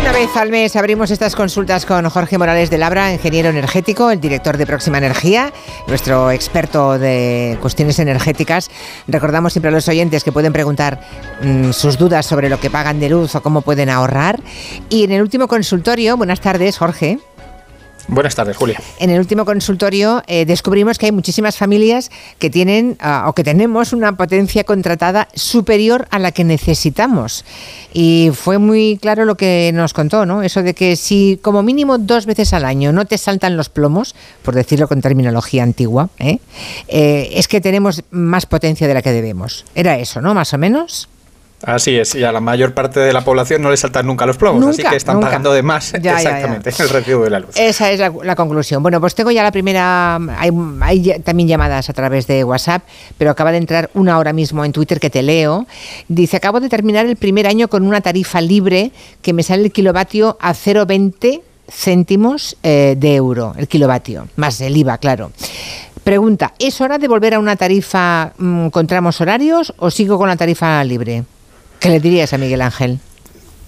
Una 0.00 0.12
vez 0.12 0.34
al 0.34 0.50
mes 0.50 0.76
abrimos 0.76 1.10
estas 1.10 1.36
consultas 1.36 1.84
con 1.84 2.08
Jorge 2.08 2.38
Morales 2.38 2.70
de 2.70 2.78
Labra, 2.78 3.12
ingeniero 3.12 3.50
energético, 3.50 4.10
el 4.10 4.18
director 4.18 4.56
de 4.56 4.66
Próxima 4.66 4.96
Energía, 4.96 5.52
nuestro 5.86 6.30
experto 6.30 6.98
de 6.98 7.58
cuestiones 7.60 7.98
energéticas. 7.98 8.70
Recordamos 9.06 9.52
siempre 9.52 9.68
a 9.68 9.72
los 9.72 9.86
oyentes 9.88 10.24
que 10.24 10.32
pueden 10.32 10.54
preguntar 10.54 11.00
mm, 11.42 11.72
sus 11.72 11.98
dudas 11.98 12.24
sobre 12.24 12.48
lo 12.48 12.58
que 12.58 12.70
pagan 12.70 12.98
de 12.98 13.10
luz 13.10 13.34
o 13.34 13.42
cómo 13.42 13.60
pueden 13.60 13.90
ahorrar. 13.90 14.40
Y 14.88 15.04
en 15.04 15.12
el 15.12 15.20
último 15.20 15.46
consultorio, 15.48 16.16
buenas 16.16 16.40
tardes, 16.40 16.78
Jorge. 16.78 17.18
Buenas 18.08 18.34
tardes, 18.34 18.56
Julia. 18.56 18.80
En 18.98 19.10
el 19.10 19.20
último 19.20 19.44
consultorio 19.44 20.22
eh, 20.26 20.44
descubrimos 20.44 20.98
que 20.98 21.06
hay 21.06 21.12
muchísimas 21.12 21.56
familias 21.56 22.10
que 22.38 22.50
tienen 22.50 22.96
ah, 23.00 23.24
o 23.28 23.34
que 23.34 23.44
tenemos 23.44 23.92
una 23.92 24.16
potencia 24.16 24.64
contratada 24.64 25.28
superior 25.34 26.08
a 26.10 26.18
la 26.18 26.32
que 26.32 26.44
necesitamos. 26.44 27.44
Y 27.92 28.30
fue 28.34 28.58
muy 28.58 28.98
claro 29.00 29.24
lo 29.24 29.36
que 29.36 29.70
nos 29.74 29.92
contó, 29.92 30.26
¿no? 30.26 30.42
Eso 30.42 30.62
de 30.62 30.74
que 30.74 30.96
si 30.96 31.38
como 31.42 31.62
mínimo 31.62 31.98
dos 31.98 32.26
veces 32.26 32.52
al 32.52 32.64
año 32.64 32.92
no 32.92 33.04
te 33.04 33.18
saltan 33.18 33.56
los 33.56 33.68
plomos, 33.68 34.14
por 34.42 34.54
decirlo 34.54 34.88
con 34.88 35.00
terminología 35.00 35.62
antigua, 35.62 36.10
¿eh? 36.18 36.38
Eh, 36.88 37.30
es 37.34 37.48
que 37.48 37.60
tenemos 37.60 38.02
más 38.10 38.46
potencia 38.46 38.88
de 38.88 38.94
la 38.94 39.02
que 39.02 39.12
debemos. 39.12 39.64
Era 39.74 39.98
eso, 39.98 40.20
¿no? 40.20 40.34
Más 40.34 40.52
o 40.52 40.58
menos. 40.58 41.08
Así 41.62 41.96
es, 41.96 42.14
y 42.14 42.24
a 42.24 42.32
la 42.32 42.40
mayor 42.40 42.72
parte 42.72 43.00
de 43.00 43.12
la 43.12 43.22
población 43.22 43.60
no 43.60 43.70
le 43.70 43.76
saltan 43.76 44.06
nunca 44.06 44.24
los 44.24 44.38
plomos, 44.38 44.64
así 44.66 44.82
que 44.82 44.96
están 44.96 45.20
pagando 45.20 45.52
de 45.52 45.62
más 45.62 45.92
exactamente 45.92 46.70
el 46.78 46.88
recibo 46.88 47.24
de 47.24 47.30
la 47.30 47.40
luz. 47.40 47.50
Esa 47.56 47.90
es 47.90 48.00
la, 48.00 48.34
conclusión. 48.34 48.82
Bueno, 48.82 49.00
pues 49.00 49.14
tengo 49.14 49.30
ya 49.30 49.42
la 49.42 49.52
primera, 49.52 50.18
hay, 50.38 51.20
también 51.22 51.48
llamadas 51.48 51.90
a 51.90 51.92
través 51.92 52.26
de 52.26 52.44
WhatsApp, 52.44 52.82
pero 53.18 53.30
acaba 53.30 53.52
de 53.52 53.58
entrar 53.58 53.90
una 53.92 54.18
hora 54.18 54.32
mismo 54.32 54.64
en 54.64 54.72
Twitter 54.72 54.98
que 54.98 55.10
te 55.10 55.22
leo. 55.22 55.66
Dice, 56.08 56.38
acabo 56.38 56.60
de 56.60 56.68
terminar 56.68 57.04
el 57.04 57.16
primer 57.16 57.46
año 57.46 57.68
con 57.68 57.86
una 57.86 58.00
tarifa 58.00 58.40
libre 58.40 58.92
que 59.20 59.32
me 59.32 59.42
sale 59.42 59.64
el 59.64 59.72
kilovatio 59.72 60.38
a 60.40 60.54
0,20 60.54 61.42
céntimos 61.70 62.56
eh, 62.62 62.96
de 62.98 63.14
euro, 63.14 63.54
el 63.56 63.68
kilovatio, 63.68 64.28
más 64.36 64.60
el 64.60 64.76
IVA, 64.76 64.98
claro. 64.98 65.30
Pregunta, 66.02 66.54
¿es 66.58 66.80
hora 66.80 66.98
de 66.98 67.06
volver 67.06 67.34
a 67.34 67.38
una 67.38 67.56
tarifa 67.56 68.32
mm, 68.38 68.68
con 68.68 68.86
tramos 68.86 69.20
horarios 69.20 69.74
o 69.78 69.90
sigo 69.90 70.18
con 70.18 70.28
la 70.28 70.36
tarifa 70.36 70.82
libre? 70.82 71.24
¿Qué 71.80 71.88
le 71.88 71.98
dirías 71.98 72.34
a 72.34 72.38
Miguel 72.38 72.60
Ángel? 72.60 73.00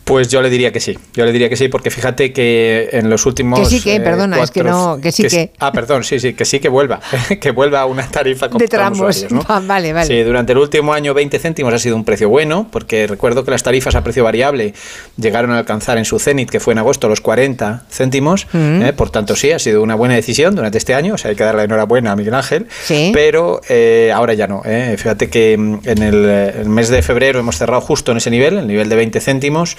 Pues 0.05 0.29
yo 0.29 0.43
le 0.43 0.51
diría 0.51 0.73
que 0.73 0.81
sí, 0.81 0.99
yo 1.15 1.25
le 1.25 1.31
diría 1.31 1.49
que 1.49 1.57
sí, 1.57 1.69
porque 1.69 1.91
fíjate 1.91 2.33
que 2.33 2.89
en 2.93 3.09
los 3.09 3.25
últimos... 3.25 3.61
Que 3.61 3.67
sí 3.67 3.81
que, 3.81 3.97
eh, 3.97 4.01
perdona, 4.01 4.43
es 4.43 4.51
que 4.51 4.65
no, 4.65 4.99
que 5.01 5.13
sí 5.13 5.29
que... 5.29 5.53
Ah, 5.61 5.71
perdón, 5.71 6.03
sí, 6.03 6.19
sí, 6.19 6.35
que 6.35 6.45
sí 6.45 6.59
que 6.59 6.69
vuelva, 6.69 7.01
que 7.41 7.51
vuelva 7.53 7.83
a 7.83 7.87
una 7.87 8.09
tarifa 8.09 8.49
con 8.49 8.59
de 8.59 8.67
tramos. 8.67 9.31
¿no? 9.31 9.43
vale, 9.63 9.93
vale. 9.93 10.07
Sí, 10.07 10.21
durante 10.23 10.53
el 10.53 10.59
último 10.59 10.93
año 10.93 11.15
20 11.15 11.39
céntimos 11.39 11.73
ha 11.73 11.79
sido 11.79 11.95
un 11.95 12.05
precio 12.05 12.29
bueno, 12.29 12.67
porque 12.73 13.07
recuerdo 13.07 13.45
que 13.45 13.53
las 13.53 13.63
tarifas 13.63 13.95
a 13.95 14.03
precio 14.03 14.25
variable 14.25 14.75
llegaron 15.17 15.53
a 15.53 15.59
alcanzar 15.59 15.99
en 15.99 16.05
su 16.05 16.19
cenit, 16.19 16.51
que 16.51 16.59
fue 16.59 16.73
en 16.73 16.79
agosto, 16.79 17.09
los 17.09 17.21
40 17.21 17.85
céntimos, 17.89 18.49
mm. 18.53 18.83
eh, 18.83 18.93
por 18.93 19.11
tanto 19.11 19.37
sí, 19.37 19.53
ha 19.53 19.61
sido 19.61 19.83
una 19.83 19.95
buena 19.95 20.17
decisión 20.17 20.57
durante 20.57 20.79
este 20.79 20.95
año, 20.95 21.15
o 21.15 21.19
sea, 21.19 21.31
hay 21.31 21.37
que 21.37 21.45
darle 21.45 21.63
enhorabuena 21.63 22.11
a 22.11 22.17
Miguel 22.17 22.35
Ángel, 22.35 22.67
sí. 22.83 23.13
pero 23.15 23.61
eh, 23.69 24.11
ahora 24.13 24.35
ya 24.35 24.49
no. 24.49 24.63
Fíjate 24.63 25.31
que 25.31 25.57
mm, 25.57 25.79
en 25.85 26.03
el, 26.03 26.25
el 26.25 26.69
mes 26.69 26.89
de 26.89 27.03
febrero 27.03 27.39
hemos 27.39 27.57
cerrado 27.57 27.81
justo 27.81 28.11
en 28.11 28.19
ese 28.19 28.31
nivel, 28.31 28.59
el 28.59 28.67
nivel 28.67 28.89
de 28.89 28.97
20 28.97 29.21
céntimos, 29.21 29.77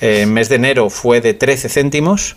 en 0.00 0.32
mes 0.32 0.48
de 0.48 0.56
enero 0.56 0.90
fue 0.90 1.20
de 1.20 1.34
13 1.34 1.68
céntimos. 1.68 2.36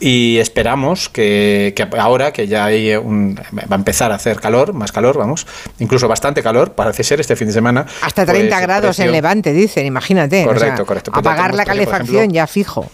Y 0.00 0.38
esperamos 0.38 1.08
que, 1.08 1.72
ahora 1.98 2.32
que 2.32 2.48
ya 2.48 2.64
hay 2.64 2.96
un, 2.96 3.36
va 3.36 3.62
a 3.70 3.74
empezar 3.76 4.10
a 4.10 4.16
hacer 4.16 4.40
calor, 4.40 4.72
más 4.72 4.90
calor, 4.90 5.16
vamos, 5.16 5.46
incluso 5.78 6.08
bastante 6.08 6.42
calor, 6.42 6.72
parece 6.72 7.04
ser 7.04 7.20
este 7.20 7.36
fin 7.36 7.46
de 7.46 7.52
semana. 7.52 7.86
Hasta 8.02 8.26
30 8.26 8.56
pues, 8.56 8.62
grados 8.62 8.98
en 8.98 9.12
Levante, 9.12 9.52
dicen, 9.52 9.86
imagínate. 9.86 10.44
Correcto, 10.44 10.84
correcto. 10.84 11.12
Apagar 11.14 11.54
la 11.54 11.64
calefacción 11.64 12.30
ya 12.30 12.48
fijo 12.48 12.90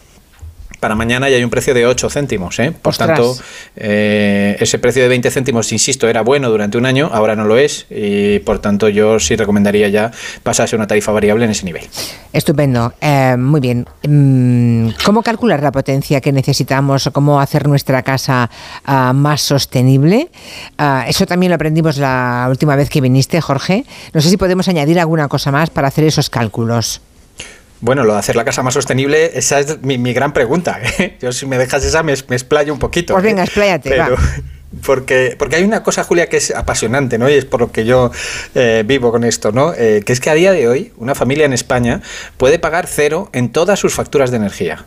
para 0.84 0.96
mañana 0.96 1.30
ya 1.30 1.36
hay 1.36 1.44
un 1.44 1.48
precio 1.48 1.72
de 1.72 1.86
8 1.86 2.10
céntimos. 2.10 2.58
¿eh? 2.58 2.70
Por 2.70 2.94
tanto, 2.94 3.34
eh, 3.74 4.54
ese 4.60 4.78
precio 4.78 5.00
de 5.02 5.08
20 5.08 5.30
céntimos, 5.30 5.72
insisto, 5.72 6.10
era 6.10 6.20
bueno 6.20 6.50
durante 6.50 6.76
un 6.76 6.84
año, 6.84 7.08
ahora 7.10 7.34
no 7.34 7.46
lo 7.46 7.56
es, 7.56 7.86
y 7.88 8.40
por 8.40 8.58
tanto 8.58 8.90
yo 8.90 9.18
sí 9.18 9.34
recomendaría 9.34 9.88
ya 9.88 10.10
pasarse 10.42 10.76
una 10.76 10.86
tarifa 10.86 11.10
variable 11.10 11.46
en 11.46 11.52
ese 11.52 11.64
nivel. 11.64 11.88
Estupendo, 12.34 12.92
eh, 13.00 13.34
muy 13.38 13.62
bien. 13.62 13.86
Mm, 14.06 14.90
¿Cómo 15.06 15.22
calcular 15.22 15.62
la 15.62 15.72
potencia 15.72 16.20
que 16.20 16.32
necesitamos 16.32 17.06
o 17.06 17.12
cómo 17.14 17.40
hacer 17.40 17.66
nuestra 17.66 18.02
casa 18.02 18.50
ah, 18.84 19.14
más 19.14 19.40
sostenible? 19.40 20.28
Ah, 20.76 21.06
eso 21.08 21.24
también 21.24 21.48
lo 21.48 21.56
aprendimos 21.56 21.96
la 21.96 22.46
última 22.50 22.76
vez 22.76 22.90
que 22.90 23.00
viniste, 23.00 23.40
Jorge. 23.40 23.86
No 24.12 24.20
sé 24.20 24.28
si 24.28 24.36
podemos 24.36 24.68
añadir 24.68 25.00
alguna 25.00 25.28
cosa 25.28 25.50
más 25.50 25.70
para 25.70 25.88
hacer 25.88 26.04
esos 26.04 26.28
cálculos. 26.28 27.00
Bueno, 27.84 28.02
lo 28.04 28.14
de 28.14 28.18
hacer 28.18 28.34
la 28.34 28.46
casa 28.46 28.62
más 28.62 28.72
sostenible, 28.72 29.32
esa 29.34 29.60
es 29.60 29.82
mi, 29.82 30.14
gran 30.14 30.32
pregunta. 30.32 30.80
¿eh? 30.98 31.18
Yo 31.20 31.32
si 31.32 31.44
me 31.44 31.58
dejas 31.58 31.84
esa 31.84 32.02
me, 32.02 32.14
me 32.28 32.34
explayo 32.34 32.72
un 32.72 32.78
poquito. 32.78 33.12
Pues 33.12 33.22
venga, 33.22 33.42
¿eh? 33.42 33.44
expláyate, 33.44 33.98
va. 33.98 34.08
Porque, 34.84 35.36
porque 35.38 35.54
hay 35.54 35.62
una 35.62 35.84
cosa, 35.84 36.02
Julia, 36.02 36.28
que 36.28 36.38
es 36.38 36.50
apasionante, 36.50 37.16
¿no? 37.16 37.30
Y 37.30 37.34
es 37.34 37.44
por 37.44 37.60
lo 37.60 37.70
que 37.70 37.84
yo 37.84 38.10
eh, 38.56 38.82
vivo 38.84 39.12
con 39.12 39.22
esto, 39.22 39.52
¿no? 39.52 39.72
que 39.72 40.04
es 40.04 40.18
que 40.18 40.30
a 40.30 40.34
día 40.34 40.50
de 40.50 40.66
hoy 40.66 40.92
una 40.96 41.14
familia 41.14 41.46
en 41.46 41.52
España 41.52 42.02
puede 42.38 42.58
pagar 42.58 42.88
cero 42.88 43.30
en 43.32 43.50
todas 43.50 43.78
sus 43.78 43.94
facturas 43.94 44.32
de 44.32 44.38
energía. 44.38 44.84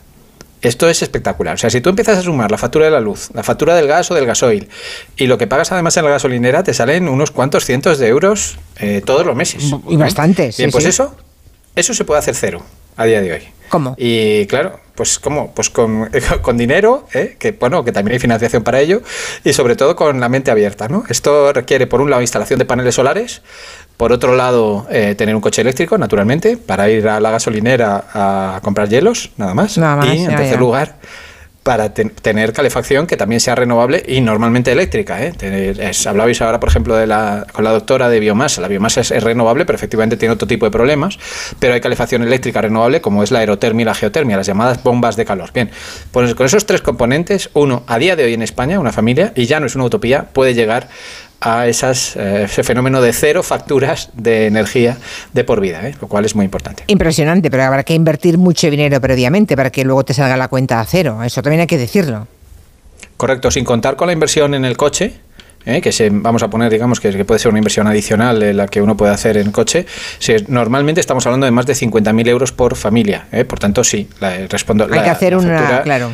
Esto 0.61 0.89
es 0.89 1.01
espectacular. 1.01 1.55
O 1.55 1.57
sea, 1.57 1.69
si 1.69 1.79
tú 1.79 1.89
empiezas 1.89 2.17
a 2.17 2.21
sumar 2.21 2.51
la 2.51 2.57
factura 2.57 2.83
de 2.83 2.91
la 2.91 2.99
luz, 2.99 3.29
la 3.33 3.43
factura 3.43 3.75
del 3.75 3.87
gas 3.87 4.11
o 4.11 4.13
del 4.13 4.25
gasoil, 4.25 4.67
y 5.15 5.27
lo 5.27 5.37
que 5.37 5.47
pagas 5.47 5.71
además 5.71 5.95
en 5.95 6.03
la 6.03 6.11
gasolinera, 6.11 6.63
te 6.63 6.73
salen 6.73 7.07
unos 7.07 7.31
cuantos 7.31 7.63
cientos 7.63 7.97
de 7.97 8.09
euros 8.09 8.59
todos 9.05 9.25
los 9.25 9.37
meses. 9.37 9.63
Y 9.87 9.95
bastante. 9.95 10.51
Bien, 10.57 10.69
pues 10.69 10.83
eso, 10.83 11.15
eso 11.77 11.93
se 11.93 12.03
puede 12.03 12.19
hacer 12.19 12.35
cero 12.35 12.61
a 12.97 13.05
día 13.05 13.21
de 13.21 13.31
hoy. 13.31 13.41
¿Cómo? 13.69 13.95
Y 13.97 14.45
claro, 14.47 14.79
pues 14.95 15.19
¿cómo? 15.19 15.53
Pues 15.53 15.69
con, 15.69 16.09
con 16.41 16.57
dinero, 16.57 17.07
¿eh? 17.13 17.35
que 17.39 17.51
bueno, 17.51 17.83
que 17.85 17.91
también 17.91 18.13
hay 18.13 18.19
financiación 18.19 18.63
para 18.63 18.79
ello, 18.81 19.01
y 19.43 19.53
sobre 19.53 19.75
todo 19.75 19.95
con 19.95 20.19
la 20.19 20.27
mente 20.27 20.51
abierta, 20.51 20.87
¿no? 20.87 21.03
Esto 21.07 21.53
requiere, 21.53 21.87
por 21.87 22.01
un 22.01 22.09
lado, 22.09 22.21
instalación 22.21 22.59
de 22.59 22.65
paneles 22.65 22.95
solares, 22.95 23.41
por 23.97 24.11
otro 24.11 24.35
lado, 24.35 24.87
eh, 24.89 25.15
tener 25.15 25.35
un 25.35 25.41
coche 25.41 25.61
eléctrico, 25.61 25.97
naturalmente, 25.97 26.57
para 26.57 26.89
ir 26.89 27.07
a 27.07 27.19
la 27.19 27.31
gasolinera 27.31 28.05
a 28.13 28.59
comprar 28.63 28.89
hielos, 28.89 29.31
nada 29.37 29.53
más. 29.53 29.77
Nada 29.77 29.95
más 29.97 30.15
y 30.15 30.23
en 30.23 30.35
tercer 30.35 30.59
lugar, 30.59 30.95
para 31.67 31.93
tener 31.93 32.53
calefacción 32.53 33.07
que 33.07 33.17
también 33.17 33.41
sea 33.41 33.53
renovable 33.53 34.01
y 34.07 34.21
normalmente 34.21 34.71
eléctrica. 34.71 35.21
¿eh? 35.21 35.33
hablabais 36.07 36.41
ahora, 36.41 36.61
por 36.61 36.69
ejemplo, 36.69 36.95
de 36.95 37.05
la, 37.07 37.45
con 37.51 37.65
la 37.65 37.71
doctora 37.71 38.07
de 38.07 38.21
biomasa. 38.21 38.61
La 38.61 38.69
biomasa 38.69 39.01
es, 39.01 39.09
renovable, 39.21 39.65
pero 39.65 39.75
efectivamente 39.75 40.15
tiene 40.15 40.33
otro 40.33 40.47
tipo 40.47 40.65
de 40.65 40.71
problemas. 40.71 41.19
Pero 41.59 41.73
hay 41.73 41.81
calefacción 41.81 42.23
eléctrica 42.23 42.61
renovable, 42.61 43.01
como 43.01 43.21
es 43.21 43.31
la 43.31 43.39
aerotermia 43.39 43.81
y 43.81 43.85
la 43.85 43.95
geotermia, 43.95 44.37
las 44.37 44.47
llamadas 44.47 44.81
bombas 44.81 45.17
de 45.17 45.25
calor. 45.25 45.51
Bien, 45.51 45.69
pues 46.11 46.33
con 46.35 46.45
esos 46.45 46.65
tres 46.65 46.81
componentes, 46.81 47.49
uno, 47.51 47.83
a 47.85 47.99
día 47.99 48.15
de 48.15 48.23
hoy 48.23 48.33
en 48.33 48.43
España, 48.43 48.79
una 48.79 48.93
familia, 48.93 49.33
y 49.35 49.45
ya 49.45 49.59
no 49.59 49.65
es 49.65 49.75
una 49.75 49.83
utopía, 49.83 50.29
puede 50.31 50.53
llegar 50.53 50.87
a 51.39 51.67
esas, 51.67 52.15
eh, 52.15 52.43
ese 52.43 52.63
fenómeno 52.63 53.01
de 53.01 53.13
cero 53.13 53.43
facturas 53.43 54.09
de 54.13 54.47
energía 54.47 54.97
de 55.33 55.43
por 55.43 55.61
vida, 55.61 55.87
¿eh? 55.87 55.95
lo 56.01 56.07
cual 56.07 56.25
es 56.25 56.35
muy 56.35 56.45
importante. 56.45 56.83
Impresionante, 56.87 57.51
pero 57.51 57.63
habrá 57.63 57.83
que 57.83 57.93
invertir 57.93 58.37
mucho 58.37 58.69
dinero 58.69 58.99
previamente 58.99 59.55
para 59.55 59.69
que 59.69 59.83
luego 59.83 60.03
te 60.03 60.13
salga 60.13 60.37
la 60.37 60.47
cuenta 60.47 60.79
a 60.79 60.85
cero. 60.85 61.23
Eso 61.23 61.41
también 61.41 61.61
hay 61.61 61.67
que 61.67 61.77
decirlo. 61.77 62.27
Correcto, 63.17 63.51
sin 63.51 63.65
contar 63.65 63.95
con 63.95 64.07
la 64.07 64.13
inversión 64.13 64.53
en 64.53 64.65
el 64.65 64.77
coche, 64.77 65.13
¿eh? 65.65 65.81
que 65.81 65.91
se, 65.91 66.09
vamos 66.11 66.43
a 66.43 66.49
poner, 66.49 66.71
digamos, 66.71 66.99
que, 66.99 67.25
puede 67.25 67.39
ser 67.39 67.49
una 67.49 67.59
inversión 67.59 67.87
adicional 67.87 68.55
la 68.55 68.67
que 68.67 68.81
uno 68.81 68.95
puede 68.95 69.13
hacer 69.13 69.37
en 69.37 69.51
coche, 69.51 69.85
normalmente 70.47 71.01
estamos 71.01 71.25
hablando 71.25 71.45
de 71.45 71.51
más 71.51 71.65
de 71.65 71.73
50.000 71.73 72.27
euros 72.27 72.51
por 72.51 72.75
familia. 72.75 73.27
Por 73.47 73.59
tanto, 73.59 73.83
sí, 73.83 74.07
la, 74.19 74.47
respondo. 74.47 74.87
Hay 74.91 75.01
que 75.01 75.09
hacer 75.09 75.35
una, 75.35 75.81
claro. 75.83 76.11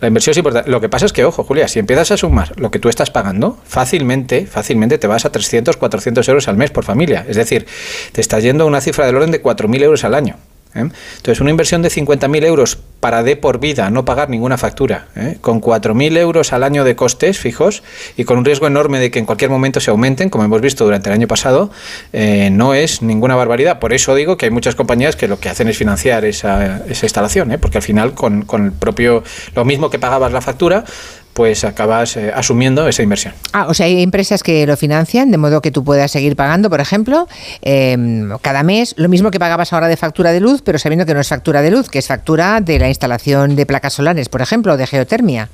La 0.00 0.08
inversión 0.08 0.32
es 0.32 0.38
importante. 0.38 0.70
Lo 0.70 0.80
que 0.80 0.88
pasa 0.88 1.04
es 1.04 1.12
que, 1.12 1.26
ojo, 1.26 1.44
Julia, 1.44 1.68
si 1.68 1.78
empiezas 1.78 2.10
a 2.10 2.16
sumar 2.16 2.58
lo 2.58 2.70
que 2.70 2.78
tú 2.78 2.88
estás 2.88 3.10
pagando, 3.10 3.58
fácilmente, 3.66 4.46
fácilmente 4.46 4.96
te 4.96 5.06
vas 5.06 5.26
a 5.26 5.32
300, 5.32 5.76
400 5.76 6.26
euros 6.28 6.48
al 6.48 6.56
mes 6.56 6.70
por 6.70 6.84
familia. 6.84 7.26
Es 7.28 7.36
decir, 7.36 7.66
te 8.12 8.22
estás 8.22 8.42
yendo 8.42 8.64
a 8.64 8.66
una 8.66 8.80
cifra 8.80 9.04
del 9.04 9.16
orden 9.16 9.30
de 9.30 9.42
4.000 9.42 9.82
euros 9.82 10.04
al 10.04 10.14
año. 10.14 10.36
¿Eh? 10.74 10.88
Entonces, 11.16 11.40
una 11.40 11.50
inversión 11.50 11.82
de 11.82 11.88
50.000 11.88 12.44
euros 12.44 12.78
para 13.00 13.22
de 13.22 13.36
por 13.36 13.60
vida, 13.60 13.90
no 13.90 14.04
pagar 14.04 14.30
ninguna 14.30 14.56
factura, 14.56 15.08
¿eh? 15.14 15.38
con 15.40 15.60
4.000 15.60 16.16
euros 16.18 16.52
al 16.52 16.62
año 16.62 16.84
de 16.84 16.96
costes 16.96 17.38
fijos 17.38 17.82
y 18.16 18.24
con 18.24 18.38
un 18.38 18.44
riesgo 18.44 18.66
enorme 18.66 18.98
de 18.98 19.10
que 19.10 19.18
en 19.18 19.26
cualquier 19.26 19.50
momento 19.50 19.80
se 19.80 19.90
aumenten, 19.90 20.30
como 20.30 20.44
hemos 20.44 20.60
visto 20.60 20.84
durante 20.84 21.10
el 21.10 21.14
año 21.14 21.28
pasado, 21.28 21.70
eh, 22.12 22.48
no 22.50 22.74
es 22.74 23.02
ninguna 23.02 23.36
barbaridad. 23.36 23.78
Por 23.78 23.92
eso 23.92 24.14
digo 24.14 24.36
que 24.36 24.46
hay 24.46 24.50
muchas 24.50 24.74
compañías 24.74 25.16
que 25.16 25.28
lo 25.28 25.38
que 25.38 25.48
hacen 25.48 25.68
es 25.68 25.76
financiar 25.76 26.24
esa, 26.24 26.82
esa 26.88 27.06
instalación, 27.06 27.56
porque 27.60 27.78
al 27.78 27.82
final 27.84 28.14
con, 28.14 28.42
con 28.42 28.66
el 28.66 28.72
propio, 28.72 29.22
lo 29.54 29.64
mismo 29.64 29.90
que 29.90 29.98
pagabas 29.98 30.32
la 30.32 30.40
factura, 30.40 30.84
pues 31.34 31.64
acabas 31.64 32.16
eh, 32.16 32.32
asumiendo 32.34 32.88
esa 32.88 33.02
inversión. 33.02 33.34
Ah, 33.52 33.66
o 33.68 33.74
sea, 33.74 33.86
hay 33.86 34.02
empresas 34.02 34.42
que 34.42 34.66
lo 34.66 34.76
financian 34.76 35.30
de 35.30 35.36
modo 35.36 35.60
que 35.60 35.70
tú 35.70 35.84
puedas 35.84 36.10
seguir 36.10 36.36
pagando, 36.36 36.70
por 36.70 36.80
ejemplo, 36.80 37.28
em, 37.60 38.30
cada 38.40 38.62
mes 38.62 38.94
lo 38.96 39.08
mismo 39.08 39.30
que 39.30 39.38
pagabas 39.38 39.72
ahora 39.72 39.88
de 39.88 39.96
factura 39.96 40.32
de 40.32 40.40
luz, 40.40 40.62
pero 40.64 40.78
sabiendo 40.78 41.04
que 41.04 41.12
no 41.12 41.20
es 41.20 41.28
factura 41.28 41.60
de 41.60 41.70
luz, 41.70 41.90
que 41.90 41.98
es 41.98 42.06
factura 42.06 42.60
de 42.60 42.78
la 42.78 42.88
instalación 42.88 43.56
de 43.56 43.66
placas 43.66 43.94
solares, 43.94 44.28
por 44.28 44.40
ejemplo, 44.40 44.76
de 44.76 44.86
geotermia. 44.86 45.50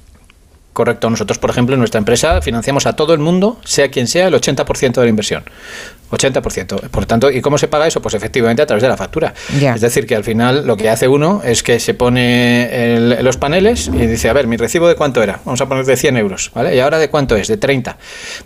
Correcto. 0.72 1.10
Nosotros, 1.10 1.38
por 1.38 1.50
ejemplo, 1.50 1.74
en 1.74 1.80
nuestra 1.80 1.98
empresa 1.98 2.40
financiamos 2.42 2.86
a 2.86 2.94
todo 2.94 3.12
el 3.12 3.18
mundo, 3.18 3.58
sea 3.64 3.90
quien 3.90 4.06
sea, 4.06 4.28
el 4.28 4.34
80% 4.34 4.92
de 4.92 5.02
la 5.02 5.08
inversión. 5.08 5.44
80%. 6.10 6.88
Por 6.88 7.06
tanto, 7.06 7.30
¿y 7.30 7.40
cómo 7.40 7.58
se 7.58 7.68
paga 7.68 7.86
eso? 7.86 8.02
Pues 8.02 8.14
efectivamente 8.14 8.62
a 8.62 8.66
través 8.66 8.82
de 8.82 8.88
la 8.88 8.96
factura. 8.96 9.34
Es 9.60 9.80
decir, 9.80 10.06
que 10.06 10.16
al 10.16 10.24
final 10.24 10.66
lo 10.66 10.76
que 10.76 10.88
hace 10.90 11.08
uno 11.08 11.42
es 11.44 11.62
que 11.62 11.80
se 11.80 11.94
pone 11.94 13.18
los 13.22 13.36
paneles 13.36 13.88
y 13.88 14.06
dice, 14.06 14.28
a 14.28 14.32
ver, 14.32 14.46
mi 14.46 14.56
recibo 14.56 14.88
de 14.88 14.94
cuánto 14.94 15.22
era. 15.22 15.40
Vamos 15.44 15.60
a 15.60 15.68
poner 15.68 15.84
de 15.84 15.96
100 15.96 16.16
euros, 16.16 16.50
¿vale? 16.54 16.74
¿Y 16.74 16.80
ahora 16.80 16.98
de 16.98 17.08
cuánto 17.08 17.36
es? 17.36 17.48
De 17.48 17.56
30. 17.56 17.96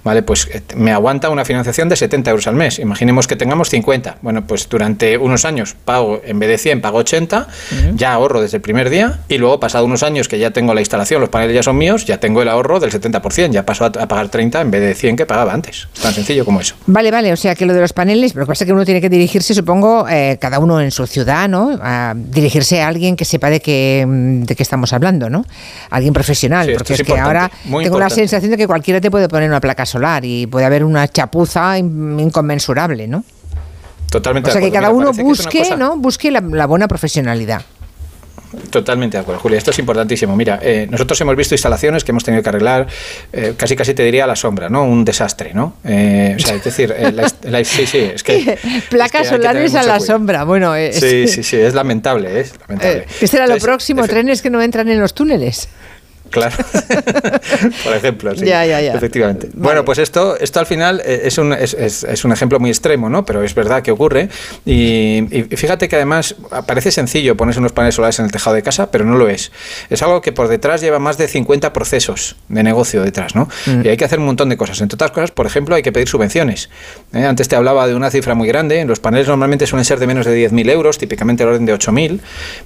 Vale, 0.02 0.22
pues 0.22 0.48
eh, 0.52 0.62
me 0.76 0.92
aguanta 0.92 1.30
una 1.30 1.44
financiación 1.44 1.88
de 1.88 1.96
70 1.96 2.30
euros 2.30 2.46
al 2.46 2.54
mes. 2.54 2.78
Imaginemos 2.78 3.26
que 3.26 3.36
tengamos 3.36 3.70
50. 3.70 4.18
Bueno, 4.22 4.46
pues 4.46 4.68
durante 4.68 5.16
unos 5.18 5.44
años 5.44 5.76
pago, 5.84 6.20
en 6.24 6.38
vez 6.38 6.48
de 6.48 6.58
100, 6.58 6.80
pago 6.80 6.98
80, 6.98 7.48
ya 7.94 8.12
ahorro 8.12 8.40
desde 8.40 8.58
el 8.58 8.62
primer 8.62 8.90
día 8.90 9.20
y 9.28 9.38
luego, 9.38 9.60
pasado 9.60 9.84
unos 9.84 10.02
años 10.02 10.28
que 10.28 10.38
ya 10.38 10.50
tengo 10.50 10.74
la 10.74 10.80
instalación, 10.80 11.20
los 11.20 11.30
paneles 11.30 11.54
ya 11.54 11.62
son 11.62 11.76
míos, 11.76 12.04
ya 12.04 12.18
tengo 12.18 12.42
el 12.42 12.48
ahorro 12.48 12.80
del 12.80 12.90
70%, 12.90 13.50
ya 13.50 13.64
paso 13.64 13.84
a, 13.84 13.92
pagar 13.92 14.28
30 14.28 14.60
en 14.60 14.70
vez 14.70 14.80
de 14.80 14.94
100 14.94 15.16
que 15.16 15.26
pagaba 15.26 15.52
antes. 15.52 15.88
Tan 16.00 16.12
sencillo 16.12 16.44
como 16.44 16.60
eso. 16.60 16.74
Vale, 16.86 17.10
vale, 17.10 17.32
o 17.32 17.36
sea 17.36 17.53
que 17.54 17.66
lo 17.66 17.74
de 17.74 17.80
los 17.80 17.92
paneles, 17.92 18.34
lo 18.34 18.42
que 18.42 18.46
pasa 18.46 18.64
es 18.64 18.66
que 18.66 18.72
uno 18.72 18.84
tiene 18.84 19.00
que 19.00 19.08
dirigirse, 19.08 19.54
supongo, 19.54 20.06
eh, 20.08 20.38
cada 20.40 20.58
uno 20.58 20.80
en 20.80 20.90
su 20.90 21.06
ciudad, 21.06 21.48
¿no? 21.48 21.78
A 21.82 22.14
dirigirse 22.16 22.82
a 22.82 22.88
alguien 22.88 23.16
que 23.16 23.24
sepa 23.24 23.50
de 23.50 23.60
qué, 23.60 24.04
de 24.06 24.56
qué 24.56 24.62
estamos 24.62 24.92
hablando, 24.92 25.30
¿no? 25.30 25.44
Alguien 25.90 26.12
profesional, 26.14 26.72
porque 26.76 26.94
es, 26.94 27.02
que 27.02 27.18
ahora 27.18 27.50
tengo 27.64 27.98
la 27.98 28.10
sensación 28.10 28.50
de 28.50 28.56
que 28.56 28.66
cualquiera 28.66 29.00
te 29.00 29.10
puede 29.10 29.28
poner 29.28 29.48
una 29.48 29.60
placa 29.60 29.86
solar 29.86 30.24
y 30.24 30.46
puede 30.46 30.66
haber 30.66 30.84
una 30.84 31.08
chapuza 31.08 31.78
inconmensurable, 31.78 33.06
¿no? 33.08 33.24
Totalmente. 34.10 34.50
O 34.50 34.52
sea, 34.52 34.60
que 34.60 34.70
cada 34.70 34.90
uno 34.90 35.12
busque, 35.12 35.76
¿no? 35.76 35.96
Busque 35.96 36.30
la 36.30 36.66
buena 36.66 36.88
profesionalidad. 36.88 37.62
Totalmente 38.70 39.16
de 39.16 39.22
acuerdo, 39.22 39.40
Julia. 39.40 39.58
Esto 39.58 39.70
es 39.70 39.78
importantísimo. 39.78 40.36
Mira, 40.36 40.58
eh, 40.62 40.86
nosotros 40.90 41.20
hemos 41.20 41.36
visto 41.36 41.54
instalaciones 41.54 42.04
que 42.04 42.12
hemos 42.12 42.24
tenido 42.24 42.42
que 42.42 42.48
arreglar, 42.48 42.86
eh, 43.32 43.54
casi 43.56 43.76
casi 43.76 43.94
te 43.94 44.02
diría 44.02 44.24
a 44.24 44.26
la 44.26 44.36
sombra, 44.36 44.68
¿no? 44.68 44.84
Un 44.84 45.04
desastre, 45.04 45.52
¿no? 45.54 45.76
Eh, 45.84 46.36
o 46.36 46.40
sea, 46.40 46.54
es 46.54 46.64
decir, 46.64 46.94
sí, 47.64 47.86
sí, 47.86 47.98
es 47.98 48.22
que... 48.22 48.58
Placas 48.90 49.28
solares 49.28 49.74
a 49.74 49.82
la 49.82 50.00
sombra, 50.00 50.44
bueno... 50.44 50.74
Es, 50.74 51.00
sí, 51.00 51.28
sí, 51.28 51.42
sí, 51.42 51.56
es 51.56 51.74
lamentable, 51.74 52.40
es 52.40 52.52
lamentable. 52.60 53.06
¿Qué 53.18 53.26
será 53.26 53.46
lo 53.46 53.58
próximo? 53.58 54.06
¿Trenes 54.06 54.42
que 54.42 54.50
no 54.50 54.62
entran 54.62 54.88
en 54.88 55.00
los 55.00 55.14
túneles? 55.14 55.68
Claro. 56.34 56.56
Por 57.84 57.94
ejemplo, 57.94 58.34
sí. 58.34 58.44
Ya, 58.44 58.66
ya, 58.66 58.80
ya. 58.80 58.94
Efectivamente. 58.94 59.50
Bueno, 59.54 59.84
pues 59.84 59.98
esto, 59.98 60.36
esto 60.36 60.58
al 60.58 60.66
final 60.66 61.00
eh, 61.04 61.22
es 61.26 61.38
un, 61.38 61.52
es, 61.52 61.74
es, 61.74 62.24
un 62.24 62.32
ejemplo 62.32 62.58
muy 62.58 62.70
extremo, 62.70 63.08
¿no? 63.08 63.24
Pero 63.24 63.44
es 63.44 63.54
verdad 63.54 63.82
que 63.82 63.92
ocurre. 63.92 64.28
Y, 64.66 65.22
fíjate 65.56 65.88
que 65.88 65.94
además 65.94 66.34
parece 66.66 66.90
sencillo 66.90 67.36
ponerse 67.36 67.60
unos 67.60 67.70
paneles 67.70 67.94
solares 67.94 68.18
en 68.18 68.24
el 68.24 68.32
tejado 68.32 68.56
de 68.56 68.62
casa, 68.62 68.90
pero 68.90 69.04
no 69.04 69.16
lo 69.16 69.28
es. 69.28 69.52
Es 69.90 70.02
algo 70.02 70.20
que 70.22 70.32
por 70.32 70.48
detrás 70.48 70.80
lleva 70.80 70.98
más 70.98 71.18
de 71.18 71.28
50 71.28 71.72
procesos 71.72 72.34
de 72.48 72.64
negocio 72.64 73.02
detrás, 73.02 73.36
¿no? 73.36 73.48
Mm. 73.66 73.82
Y 73.84 73.88
hay 73.90 73.96
que 73.96 74.04
hacer 74.04 74.18
un 74.18 74.26
montón 74.26 74.48
de 74.48 74.56
cosas. 74.56 74.80
Entre 74.80 74.96
otras 74.96 75.12
cosas, 75.12 75.30
por 75.30 75.46
ejemplo, 75.46 75.76
hay 75.76 75.82
que 75.82 75.92
pedir 75.92 76.08
subvenciones. 76.08 76.68
¿eh? 77.12 77.24
Antes 77.24 77.46
te 77.46 77.54
hablaba 77.54 77.86
de 77.86 77.94
una 77.94 78.10
cifra 78.10 78.34
muy 78.34 78.48
grande. 78.48 78.84
Los 78.84 78.98
paneles 78.98 79.28
normalmente 79.28 79.68
suelen 79.68 79.84
ser 79.84 80.00
de 80.00 80.08
menos 80.08 80.26
de 80.26 80.50
10.000 80.50 80.68
euros, 80.70 80.98
típicamente 80.98 81.44
el 81.44 81.50
orden 81.50 81.66
de 81.66 81.74
8.000, 81.74 82.18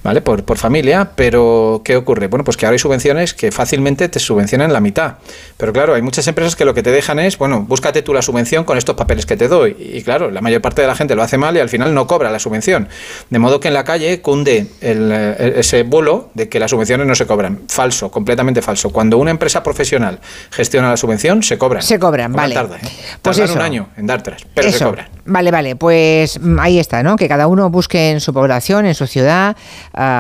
¿vale? 0.03 0.23
Por, 0.23 0.45
por 0.45 0.57
familia. 0.57 1.11
Pero, 1.17 1.83
¿qué 1.85 1.97
ocurre? 1.97 2.29
Bueno, 2.29 2.45
pues 2.45 2.57
que 2.57 2.65
ahora 2.65 2.75
hay 2.75 2.79
subvenciones 2.79 3.35
que 3.35 3.53
fácilmente 3.59 4.09
te 4.09 4.21
subvencionan 4.21 4.73
la 4.73 4.81
mitad. 4.81 5.15
Pero 5.57 5.73
claro, 5.73 5.95
hay 5.95 6.01
muchas 6.01 6.29
empresas 6.29 6.55
que 6.55 6.65
lo 6.65 6.75
que 6.75 6.85
te 6.85 6.93
dejan 6.93 7.19
es, 7.19 7.39
bueno, 7.39 7.63
búscate 7.63 8.03
tú 8.03 8.15
la 8.15 8.23
subvención 8.23 8.63
con 8.63 8.79
estos 8.79 8.95
papeles 8.95 9.27
que 9.27 9.37
te 9.37 9.49
doy. 9.49 9.77
Y 9.81 10.03
claro, 10.03 10.31
la 10.31 10.41
mayor 10.41 10.63
parte 10.63 10.81
de 10.81 10.87
la 10.87 10.95
gente 10.95 11.17
lo 11.17 11.25
hace 11.25 11.39
mal 11.39 11.57
y 11.57 11.59
al 11.59 11.69
final 11.69 11.93
no 11.93 12.07
cobra 12.07 12.31
la 12.31 12.39
subvención. 12.39 12.87
De 13.31 13.41
modo 13.41 13.59
que 13.59 13.67
en 13.67 13.75
la 13.75 13.83
calle 13.83 14.21
cunde 14.21 14.69
eh, 14.81 15.55
ese 15.57 15.83
bulo 15.83 16.31
de 16.35 16.49
que 16.49 16.61
las 16.61 16.71
subvenciones 16.71 17.05
no 17.05 17.17
se 17.17 17.27
cobran. 17.27 17.63
Falso, 17.67 18.13
completamente 18.13 18.63
falso. 18.63 18.91
Cuando 18.91 19.19
una 19.19 19.33
empresa 19.33 19.61
profesional 19.65 20.21
gestiona 20.53 20.91
la 20.91 20.97
subvención, 20.97 21.43
se 21.43 21.59
cobran. 21.59 21.83
Se 21.83 21.99
cobran, 21.99 22.33
vale. 22.33 22.55
Tarda, 22.55 22.77
¿eh? 22.77 22.89
Pues 23.21 23.39
un 23.39 23.61
año 23.61 23.89
en 23.97 24.07
dártelas, 24.07 24.47
pero 24.55 24.71
se 24.71 24.85
cobran. 24.85 25.09
Vale, 25.25 25.51
vale, 25.51 25.75
pues 25.75 26.41
mm, 26.41 26.61
ahí 26.61 26.79
está, 26.79 27.03
¿no? 27.03 27.17
Que 27.17 27.27
cada 27.27 27.49
uno 27.49 27.71
busque 27.71 28.13
en 28.13 28.21
su 28.21 28.33
población, 28.33 28.87
en 28.87 28.95
su 28.95 29.09
ciudad, 29.09 29.57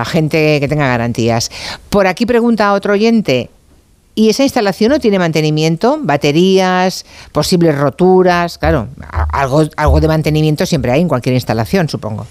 gente 0.07 0.59
que 0.59 0.67
tenga 0.67 0.89
garantías. 0.89 1.51
Por 1.89 2.09
aquí 2.09 2.27
pregunta 2.27 2.73
otro 2.73 2.95
oyente, 2.95 3.18
¿Y 4.15 4.31
esa 4.31 4.43
instalación 4.43 4.91
no 4.91 4.99
tiene 4.99 5.19
mantenimiento? 5.19 5.99
¿Baterías? 6.03 7.07
¿Posibles 7.31 7.79
roturas? 7.79 8.59
Claro, 8.59 8.89
algo, 9.31 9.63
algo 9.77 10.01
de 10.01 10.09
mantenimiento 10.09 10.67
siempre 10.67 10.91
hay 10.91 11.01
en 11.01 11.09
cualquier 11.09 11.37
instalación, 11.37 11.89
supongo. 11.89 12.27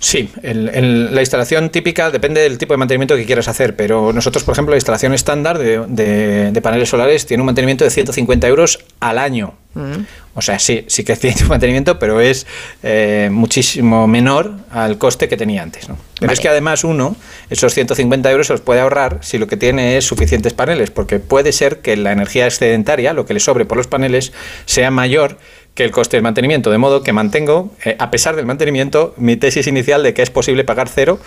Sí, 0.00 0.30
la 0.42 1.20
instalación 1.20 1.70
típica 1.70 2.10
depende 2.10 2.40
del 2.40 2.56
tipo 2.56 2.72
de 2.72 2.78
mantenimiento 2.78 3.16
que 3.16 3.26
quieras 3.26 3.48
hacer, 3.48 3.74
pero 3.74 4.12
nosotros, 4.12 4.44
por 4.44 4.52
ejemplo, 4.52 4.70
la 4.70 4.76
instalación 4.76 5.12
estándar 5.12 5.58
de, 5.58 6.60
paneles 6.62 6.88
solares 6.88 7.26
tiene 7.26 7.42
un 7.42 7.46
mantenimiento 7.46 7.84
de 7.84 7.90
150 7.90 8.46
euros 8.46 8.84
al 9.00 9.18
año. 9.18 9.54
Mm. 9.74 10.04
O 10.34 10.42
sea, 10.42 10.60
sí, 10.60 10.84
sí 10.86 11.02
que 11.02 11.16
tiene 11.16 11.42
un 11.42 11.48
mantenimiento, 11.48 11.98
pero 11.98 12.20
es 12.20 12.46
eh, 12.84 13.28
muchísimo 13.32 14.06
menor 14.06 14.52
al 14.70 14.98
coste 14.98 15.28
que 15.28 15.36
tenía 15.36 15.62
antes. 15.64 15.88
¿no? 15.88 15.98
Pero 16.20 16.32
es 16.32 16.38
que 16.38 16.48
además 16.48 16.84
uno, 16.84 17.16
esos 17.50 17.74
150 17.74 18.30
euros 18.30 18.46
se 18.46 18.52
los 18.52 18.60
puede 18.60 18.80
ahorrar 18.80 19.18
si 19.22 19.38
lo 19.38 19.48
que 19.48 19.56
tiene 19.56 19.96
es 19.96 20.04
suficientes 20.04 20.54
paneles, 20.54 20.92
porque 20.92 21.18
puede 21.18 21.50
ser 21.50 21.80
que 21.80 21.96
la 21.96 22.12
energía 22.12 22.46
excedentaria, 22.46 23.12
lo 23.12 23.26
que 23.26 23.34
le 23.34 23.40
sobre 23.40 23.64
por 23.64 23.76
los 23.76 23.88
paneles, 23.88 24.32
sea 24.64 24.92
mayor 24.92 25.38
que 25.78 25.84
el 25.84 25.92
coste 25.92 26.16
del 26.16 26.24
mantenimiento, 26.24 26.72
de 26.72 26.78
modo 26.78 27.04
que 27.04 27.12
mantengo, 27.12 27.70
eh, 27.84 27.94
a 28.00 28.10
pesar 28.10 28.34
del 28.34 28.46
mantenimiento, 28.46 29.14
mi 29.16 29.36
tesis 29.36 29.68
inicial 29.68 30.02
de 30.02 30.12
que 30.12 30.22
es 30.22 30.30
posible 30.30 30.64
pagar 30.64 30.88
cero 30.88 31.20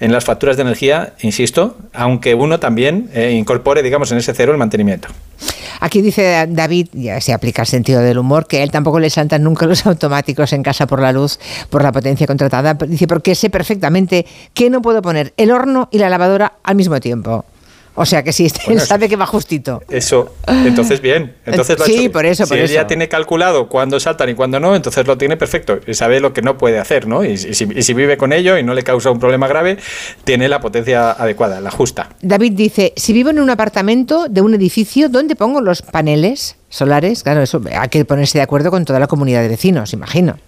en 0.00 0.10
las 0.10 0.24
facturas 0.24 0.56
de 0.56 0.62
energía, 0.62 1.14
insisto, 1.20 1.76
aunque 1.92 2.34
uno 2.34 2.58
también 2.58 3.10
eh, 3.14 3.30
incorpore, 3.30 3.80
digamos, 3.80 4.10
en 4.10 4.18
ese 4.18 4.34
cero 4.34 4.50
el 4.50 4.58
mantenimiento. 4.58 5.06
Aquí 5.78 6.02
dice 6.02 6.48
David, 6.48 6.88
ya 6.92 7.20
se 7.20 7.32
aplica 7.32 7.62
el 7.62 7.68
sentido 7.68 8.00
del 8.00 8.18
humor, 8.18 8.48
que 8.48 8.64
él 8.64 8.72
tampoco 8.72 8.98
le 8.98 9.08
saltan 9.08 9.44
nunca 9.44 9.66
los 9.66 9.86
automáticos 9.86 10.52
en 10.52 10.64
casa 10.64 10.88
por 10.88 11.00
la 11.00 11.12
luz, 11.12 11.38
por 11.70 11.84
la 11.84 11.92
potencia 11.92 12.26
contratada. 12.26 12.74
Dice, 12.74 13.06
porque 13.06 13.36
sé 13.36 13.50
perfectamente 13.50 14.26
que 14.52 14.68
no 14.68 14.82
puedo 14.82 15.00
poner 15.00 15.32
el 15.36 15.52
horno 15.52 15.88
y 15.92 15.98
la 15.98 16.08
lavadora 16.08 16.54
al 16.64 16.74
mismo 16.74 16.98
tiempo. 16.98 17.44
O 17.94 18.06
sea 18.06 18.22
que 18.22 18.32
sí, 18.32 18.50
él 18.68 18.80
sabe 18.80 19.08
que 19.08 19.16
va 19.16 19.26
justito. 19.26 19.82
Eso, 19.88 20.34
entonces 20.46 21.00
bien. 21.00 21.34
Entonces 21.46 21.78
sí, 21.84 22.08
por 22.08 22.24
eso, 22.24 22.46
si 22.46 22.54
él 22.54 22.68
ya 22.68 22.86
tiene 22.86 23.08
calculado 23.08 23.68
cuándo 23.68 24.00
saltan 24.00 24.28
y 24.30 24.34
cuándo 24.34 24.60
no, 24.60 24.74
entonces 24.74 25.06
lo 25.06 25.18
tiene 25.18 25.36
perfecto 25.36 25.80
y 25.86 25.94
sabe 25.94 26.20
lo 26.20 26.32
que 26.32 26.42
no 26.42 26.56
puede 26.56 26.78
hacer, 26.78 27.06
¿no? 27.06 27.24
Y, 27.24 27.36
si, 27.36 27.94
vive 27.94 28.16
con 28.16 28.32
ello 28.32 28.56
y 28.56 28.62
no 28.62 28.74
le 28.74 28.82
causa 28.82 29.10
un 29.10 29.18
problema 29.18 29.48
grave, 29.48 29.78
tiene 30.24 30.48
la 30.48 30.60
potencia 30.60 31.12
adecuada, 31.12 31.60
la 31.60 31.70
justa. 31.70 32.08
David 32.22 32.52
dice, 32.52 32.92
si 32.96 33.12
vivo 33.12 33.30
en 33.30 33.40
un 33.40 33.50
apartamento 33.50 34.28
de 34.28 34.40
un 34.40 34.54
edificio, 34.54 35.08
¿dónde 35.08 35.36
pongo 35.36 35.60
los 35.60 35.82
paneles 35.82 36.56
solares? 36.68 37.22
Claro, 37.22 37.42
eso 37.42 37.60
hay 37.76 37.88
que 37.88 38.04
ponerse 38.04 38.38
de 38.38 38.42
acuerdo 38.42 38.70
con 38.70 38.84
toda 38.84 38.98
la 38.98 39.06
comunidad 39.06 39.42
de 39.42 39.48
vecinos, 39.48 39.92
imagino. 39.92 40.38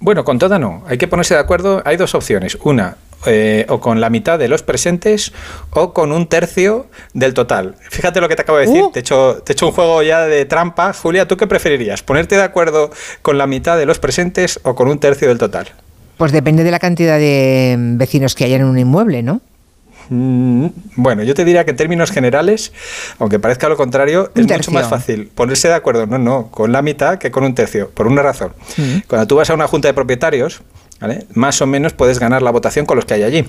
Bueno, 0.00 0.24
con 0.24 0.38
toda 0.38 0.58
no. 0.58 0.82
Hay 0.86 0.98
que 0.98 1.08
ponerse 1.08 1.34
de 1.34 1.40
acuerdo. 1.40 1.80
Hay 1.84 1.96
dos 1.96 2.14
opciones. 2.14 2.58
Una, 2.62 2.96
eh, 3.26 3.66
o 3.68 3.80
con 3.80 4.00
la 4.00 4.10
mitad 4.10 4.38
de 4.38 4.48
los 4.48 4.62
presentes 4.62 5.32
o 5.70 5.92
con 5.92 6.12
un 6.12 6.26
tercio 6.26 6.86
del 7.12 7.34
total. 7.34 7.76
Fíjate 7.90 8.20
lo 8.20 8.28
que 8.28 8.36
te 8.36 8.42
acabo 8.42 8.58
de 8.58 8.66
decir. 8.66 8.82
Uh. 8.82 8.90
Te, 8.92 8.98
he 8.98 9.02
hecho, 9.02 9.42
te 9.44 9.52
he 9.52 9.54
hecho 9.54 9.66
un 9.66 9.72
juego 9.72 10.02
ya 10.02 10.22
de 10.22 10.44
trampa. 10.44 10.92
Julia, 10.92 11.26
¿tú 11.26 11.36
qué 11.36 11.46
preferirías? 11.46 12.02
¿Ponerte 12.02 12.36
de 12.36 12.42
acuerdo 12.42 12.90
con 13.22 13.38
la 13.38 13.46
mitad 13.46 13.76
de 13.76 13.86
los 13.86 13.98
presentes 13.98 14.60
o 14.62 14.74
con 14.74 14.88
un 14.88 14.98
tercio 14.98 15.28
del 15.28 15.38
total? 15.38 15.68
Pues 16.16 16.32
depende 16.32 16.64
de 16.64 16.70
la 16.70 16.78
cantidad 16.78 17.18
de 17.18 17.76
vecinos 17.78 18.34
que 18.34 18.44
haya 18.44 18.56
en 18.56 18.64
un 18.64 18.78
inmueble, 18.78 19.22
¿no? 19.22 19.40
Mm, 20.08 20.66
bueno, 20.96 21.22
yo 21.22 21.34
te 21.34 21.44
diría 21.44 21.64
que 21.64 21.70
en 21.70 21.76
términos 21.76 22.10
generales, 22.10 22.72
aunque 23.18 23.38
parezca 23.38 23.68
lo 23.68 23.76
contrario, 23.76 24.30
es 24.34 24.46
mucho 24.46 24.70
más 24.70 24.88
fácil 24.88 25.28
ponerse 25.28 25.68
de 25.68 25.74
acuerdo, 25.74 26.06
no, 26.06 26.18
no, 26.18 26.48
con 26.50 26.72
la 26.72 26.82
mitad 26.82 27.18
que 27.18 27.30
con 27.30 27.44
un 27.44 27.54
tercio, 27.54 27.90
por 27.90 28.06
una 28.06 28.22
razón. 28.22 28.52
Mm. 28.76 28.98
Cuando 29.08 29.26
tú 29.26 29.36
vas 29.36 29.48
a 29.50 29.54
una 29.54 29.66
junta 29.66 29.88
de 29.88 29.94
propietarios, 29.94 30.62
más 31.34 31.60
o 31.60 31.66
menos 31.66 31.92
puedes 31.92 32.18
ganar 32.18 32.42
la 32.42 32.50
votación 32.50 32.86
con 32.86 32.96
los 32.96 33.04
que 33.04 33.14
hay 33.14 33.22
allí. 33.22 33.44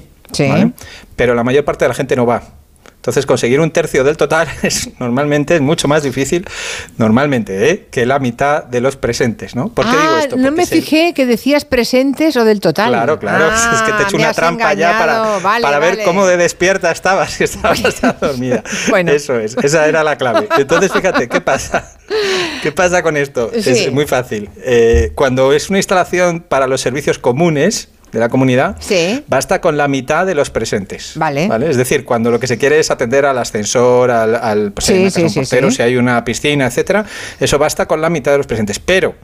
Pero 1.16 1.36
la 1.36 1.44
mayor 1.44 1.64
parte 1.66 1.86
de 1.86 1.90
la 1.90 1.96
gente 1.96 2.16
no 2.16 2.26
va. 2.26 2.44
Entonces, 3.06 3.28
conseguir 3.28 3.60
un 3.60 3.70
tercio 3.70 4.04
del 4.04 4.18
total 4.18 4.48
es 4.64 4.90
normalmente 5.00 5.54
es 5.54 5.62
mucho 5.62 5.88
más 5.88 6.02
difícil, 6.02 6.44
normalmente, 6.98 7.70
¿eh? 7.70 7.86
que 7.92 8.04
la 8.08 8.18
mitad 8.18 8.64
de 8.64 8.82
los 8.82 8.96
presentes, 8.96 9.56
¿no? 9.56 9.70
¿Por 9.70 9.86
qué 9.86 9.92
digo 9.92 10.14
ah, 10.16 10.20
esto? 10.22 10.38
no 10.38 10.52
me 10.52 10.66
fijé 10.66 11.14
que 11.14 11.28
decías 11.28 11.66
presentes 11.66 12.36
o 12.36 12.44
del 12.44 12.62
total. 12.62 12.90
Claro, 12.90 13.20
claro, 13.20 13.54
es 13.74 13.82
que 13.84 13.92
te 13.92 13.98
he 14.00 14.06
ah, 14.06 14.08
hecho 14.08 14.18
una 14.18 14.34
trampa 14.34 14.74
ya 14.74 14.98
para, 14.98 15.60
para 15.62 15.78
ver 15.78 16.00
cómo 16.04 16.26
de 16.26 16.38
despierta 16.38 16.90
estabas, 16.90 17.34
si 17.34 17.44
estabas 17.44 17.80
dormida. 18.20 18.64
bueno. 18.90 19.12
Eso 19.12 19.40
es, 19.40 19.56
esa 19.62 19.88
era 19.88 20.04
la 20.04 20.18
clave. 20.18 20.48
Entonces, 20.58 20.92
fíjate, 20.92 21.30
¿qué 21.30 21.42
pasa? 21.42 21.92
¿Qué 22.64 22.72
pasa 22.72 23.04
con 23.04 23.18
esto? 23.18 23.52
Es 23.54 23.92
muy 23.92 24.08
fácil. 24.08 24.50
Eh, 24.64 25.12
cuando 25.14 25.54
es 25.54 25.70
una 25.70 25.78
instalación 25.78 26.40
para 26.40 26.66
los 26.66 26.82
servicios 26.82 27.20
comunes, 27.20 27.90
de 28.16 28.22
la 28.22 28.30
comunidad, 28.30 28.78
basta 29.28 29.60
con 29.60 29.76
la 29.76 29.90
mitad 29.90 30.26
de 30.26 30.36
los 30.36 30.50
presentes. 30.50 31.12
Vale. 31.16 31.50
Es 31.70 31.76
decir, 31.76 32.06
cuando 32.06 32.32
lo 32.32 32.40
que 32.40 32.48
se 32.48 32.58
quiere 32.58 32.80
es 32.80 32.90
atender 32.90 33.26
al 33.26 33.38
ascensor, 33.38 34.10
al, 34.10 34.36
al 34.36 34.72
pues, 34.72 34.86
si 34.86 35.82
hay 35.82 35.98
una 35.98 36.24
piscina, 36.24 36.66
etcétera, 36.66 37.06
eso 37.40 37.60
basta 37.60 37.88
con 37.88 38.00
la 38.00 38.10
mitad 38.10 38.32
de 38.32 38.38
los 38.38 38.48
presentes. 38.48 38.80
Pero 38.80 39.16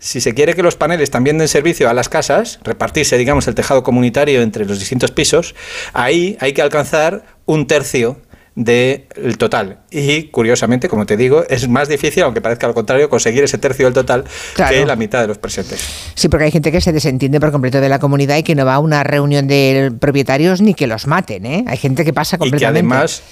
si 0.00 0.20
se 0.20 0.34
quiere 0.34 0.54
que 0.54 0.62
los 0.64 0.74
paneles 0.74 1.10
también 1.10 1.38
den 1.38 1.46
servicio 1.46 1.88
a 1.88 1.94
las 1.94 2.08
casas, 2.08 2.58
repartirse, 2.64 3.16
digamos, 3.16 3.46
el 3.46 3.54
tejado 3.54 3.84
comunitario 3.84 4.42
entre 4.42 4.66
los 4.66 4.80
distintos 4.80 5.12
pisos, 5.12 5.54
ahí 5.92 6.36
hay 6.40 6.52
que 6.52 6.62
alcanzar 6.62 7.22
un 7.46 7.68
tercio 7.68 8.18
del 8.54 9.36
total. 9.36 9.80
Y 9.90 10.24
curiosamente, 10.24 10.88
como 10.88 11.06
te 11.06 11.16
digo, 11.16 11.44
es 11.48 11.68
más 11.68 11.88
difícil, 11.88 12.22
aunque 12.22 12.40
parezca 12.40 12.66
lo 12.66 12.74
contrario, 12.74 13.08
conseguir 13.08 13.42
ese 13.44 13.58
tercio 13.58 13.86
del 13.86 13.94
total 13.94 14.24
que 14.54 14.86
la 14.86 14.96
mitad 14.96 15.20
de 15.20 15.26
los 15.26 15.38
presentes. 15.38 15.80
Sí, 16.14 16.28
porque 16.28 16.44
hay 16.44 16.50
gente 16.50 16.70
que 16.70 16.80
se 16.80 16.92
desentiende 16.92 17.40
por 17.40 17.50
completo 17.50 17.80
de 17.80 17.88
la 17.88 17.98
comunidad 17.98 18.36
y 18.36 18.42
que 18.42 18.54
no 18.54 18.64
va 18.64 18.74
a 18.74 18.78
una 18.78 19.02
reunión 19.02 19.48
de 19.48 19.92
propietarios 19.98 20.60
ni 20.60 20.74
que 20.74 20.86
los 20.86 21.06
maten. 21.06 21.46
¿eh? 21.46 21.64
Hay 21.66 21.78
gente 21.78 22.04
que 22.04 22.12
pasa 22.12 22.38
completamente. 22.38 22.78
Y 22.78 22.82
que 22.82 22.94
además 22.94 23.22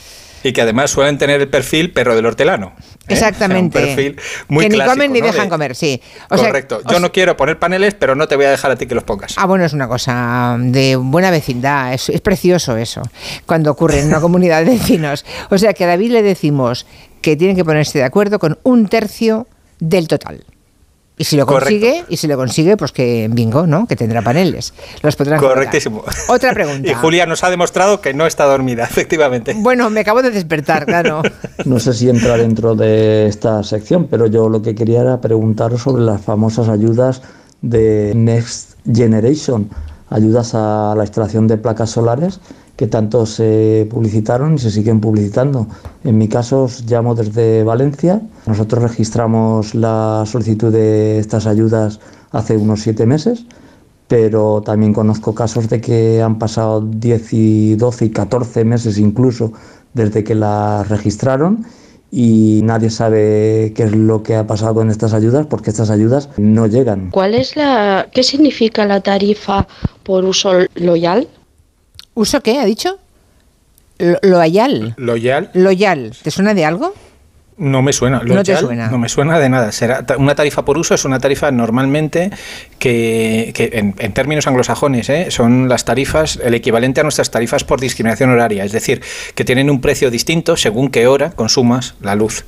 y 0.43 0.53
que 0.53 0.63
además 0.63 0.91
suelen 0.91 1.19
tener 1.19 1.41
el 1.41 1.49
perfil 1.49 1.93
perro 1.93 2.15
del 2.15 2.27
hortelano. 2.27 2.73
¿eh? 2.79 3.15
Exactamente. 3.15 3.79
un 3.79 3.85
perfil 3.85 4.21
muy 4.49 4.65
que 4.65 4.71
ni 4.71 4.85
comen 4.85 5.13
ni 5.13 5.21
dejan 5.21 5.49
comer, 5.49 5.75
sí. 5.75 6.01
correcto. 6.29 6.83
Yo 6.91 7.01
no 7.01 7.13
quiero 7.13 7.37
poner 7.37 7.59
paneles, 7.59 7.95
pero 7.95 8.15
no 8.15 8.29
te 8.29 8.37
voy 8.37 8.47
a 8.47 8.51
dejar 8.51 8.71
a 8.71 8.77
ti 8.77 8.87
que 8.87 8.95
los 8.95 9.05
pongas. 9.05 9.35
Ah, 9.37 9.47
bueno, 9.47 9.65
es 9.65 9.73
una 9.73 9.89
cosa 9.89 10.57
de 10.59 10.97
buena 10.97 11.31
vecindad. 11.31 11.95
Es, 11.95 12.09
es 12.09 12.21
precioso 12.21 12.77
eso, 12.77 13.03
cuando 13.47 13.71
ocurre 13.71 14.01
en 14.01 14.09
una 14.09 14.21
comunidad 14.23 14.65
de 14.65 14.73
vecinos. 14.73 15.25
O 15.51 15.59
sea 15.59 15.73
que 15.73 15.85
a 15.85 15.89
David 15.89 16.13
le 16.13 16.23
decimos 16.23 16.87
que 17.21 17.37
tienen 17.37 17.57
que 17.57 17.65
ponerse 17.65 17.99
de 17.99 18.05
acuerdo 18.05 18.39
con 18.39 18.59
un 18.63 18.89
tercio 18.89 19.47
del 19.79 20.09
total. 20.09 20.45
Y 21.23 21.25
si 21.25 21.37
lo 21.37 21.47
consigue, 21.47 22.05
y 22.09 22.17
si 22.17 22.27
lo 22.27 22.37
consigue, 22.37 22.77
pues 22.77 22.91
que 22.91 23.29
bingo, 23.31 23.65
¿no? 23.65 23.87
Que 23.87 23.95
tendrá 23.95 24.23
paneles. 24.23 24.75
Los 25.03 25.15
podrán 25.15 25.39
Correctísimo. 25.39 26.03
Otra 26.27 26.53
pregunta. 26.55 26.91
y 26.91 26.95
Julia 26.95 27.27
nos 27.27 27.45
ha 27.45 27.51
demostrado 27.51 28.01
que 28.01 28.13
no 28.13 28.27
está 28.27 28.45
dormida, 28.45 28.83
efectivamente. 28.91 29.55
Bueno, 29.57 29.89
me 29.89 30.01
acabo 30.01 30.21
de 30.21 30.33
despertar, 30.33 30.85
claro. 30.85 31.23
no 31.65 31.79
sé 31.79 31.95
si 31.95 32.09
entra 32.09 32.37
dentro 32.37 32.75
de 32.75 33.29
esta 33.29 33.63
sección, 33.63 34.09
pero 34.11 34.27
yo 34.27 34.49
lo 34.49 34.63
que 34.63 34.75
quería 34.75 35.03
era 35.03 35.21
preguntaros 35.21 35.83
sobre 35.83 36.03
las 36.03 36.21
famosas 36.23 36.69
ayudas 36.69 37.23
de 37.61 38.15
Next 38.17 38.73
Generation, 38.93 39.71
ayudas 40.13 40.55
a 40.55 40.95
la 40.97 41.05
instalación 41.05 41.49
de 41.49 41.57
placas 41.57 41.91
solares 41.91 42.41
que 42.77 42.87
tanto 42.87 43.27
se 43.27 43.87
publicitaron 43.91 44.55
y 44.55 44.59
se 44.59 44.71
siguen 44.71 45.01
publicitando. 45.01 45.67
En 46.05 46.19
mi 46.19 46.29
caso 46.29 46.65
os 46.65 46.85
llamo 46.91 47.15
desde 47.15 47.65
Valencia. 47.65 48.21
Nosotros 48.47 48.83
registramos 48.83 49.75
la 49.75 50.25
solicitud 50.27 50.73
de 50.73 51.19
estas 51.19 51.47
ayudas 51.47 52.01
hace 52.31 52.57
unos 52.57 52.81
siete 52.81 53.07
meses, 53.07 53.47
pero 54.09 54.63
también 54.63 54.93
conozco 54.93 55.35
casos 55.35 55.69
de 55.69 55.81
que 55.81 56.23
han 56.23 56.39
pasado 56.39 56.81
10 56.81 57.33
y 57.33 57.75
12 57.77 58.07
y 58.07 58.11
14 58.11 58.65
meses 58.65 58.99
incluso 58.99 59.53
desde 59.95 60.25
que 60.25 60.35
las 60.35 60.89
registraron 60.89 61.65
y 62.15 62.61
nadie 62.63 62.91
sabe 62.91 63.73
qué 63.75 63.85
es 63.85 63.97
lo 63.97 64.23
que 64.23 64.37
ha 64.37 64.47
pasado 64.47 64.75
con 64.75 64.91
estas 64.91 65.15
ayudas 65.15 65.47
porque 65.47 65.71
estas 65.71 65.89
ayudas 65.89 66.29
no 66.37 66.67
llegan. 66.67 67.11
¿Cuál 67.11 67.35
es 67.35 67.57
la 67.57 68.07
qué 68.13 68.23
significa 68.23 68.85
la 68.85 69.01
por 70.03 70.25
uso 70.27 70.53
loyal? 70.75 71.27
¿Uso 72.15 72.43
qué? 72.43 72.59
¿Ha 72.59 72.67
dicho? 72.67 72.99
loyal. 74.23 74.95
Loyal. 74.99 75.51
Loyal. 75.55 76.13
¿Te 76.23 76.31
suena 76.31 76.55
de 76.55 76.65
algo? 76.65 76.93
No 77.59 77.83
me 77.83 77.93
suena. 77.93 78.23
no 78.25 78.43
te 78.43 78.57
suena. 78.57 78.89
No 78.89 78.99
me 78.99 79.09
suena 79.09 79.39
de 79.39 79.49
nada. 79.49 79.73
Será 79.73 80.05
una 80.19 80.35
tarifa 80.35 80.65
por 80.65 80.79
uso 80.79 80.95
es 80.95 81.05
una 81.05 81.19
tarifa 81.19 81.51
normalmente 81.51 82.31
que, 82.79 83.53
en, 83.73 84.13
términos 84.13 84.47
anglosajones 84.47 85.09
¿eh? 85.11 85.31
son 85.31 85.69
las 85.69 85.85
tarifas 85.85 86.39
el 86.43 86.55
equivalente 86.55 87.01
a 87.01 87.03
nuestras 87.03 87.31
tarifas 87.31 87.65
por 87.65 87.81
discriminación 87.81 88.31
horaria, 88.31 88.65
es 88.65 88.73
decir, 88.73 89.03
que 89.35 89.45
tienen 89.45 89.71
un 89.71 89.81
precio 89.81 90.11
distinto 90.11 90.57
según 90.57 90.91
qué 90.91 91.07
hora 91.07 91.31
consumas 91.31 91.95
la 92.01 92.15
luz. 92.15 92.45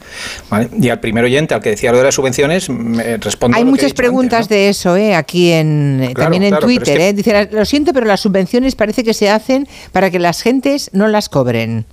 Y 0.80 0.88
al 0.88 1.00
primer 1.00 1.24
oyente, 1.24 1.54
al 1.54 1.60
que 1.60 1.70
decía 1.70 1.92
lo 1.92 1.98
de 1.98 2.04
las 2.04 2.14
subvenciones, 2.14 2.70
me 2.70 3.18
respondo. 3.18 3.56
Hay 3.56 3.64
muchas 3.64 3.92
preguntas 3.92 4.48
de 4.48 4.68
eso 4.68 4.96
¿eh? 4.96 5.14
aquí 5.14 5.52
en 5.52 6.12
también 6.14 6.44
en 6.44 6.58
Twitter. 6.58 7.00
¿eh? 7.00 7.12
Dice, 7.12 7.48
lo 7.52 7.64
siento, 7.64 7.92
pero 7.92 8.06
las 8.06 8.20
subvenciones 8.20 8.74
parece 8.74 9.04
que 9.04 9.14
se 9.14 9.30
hacen 9.30 9.68
para 9.92 10.10
que 10.10 10.18
las 10.18 10.42
gentes 10.42 10.90
no 10.92 11.08
las 11.08 11.28
cobren. 11.28 11.86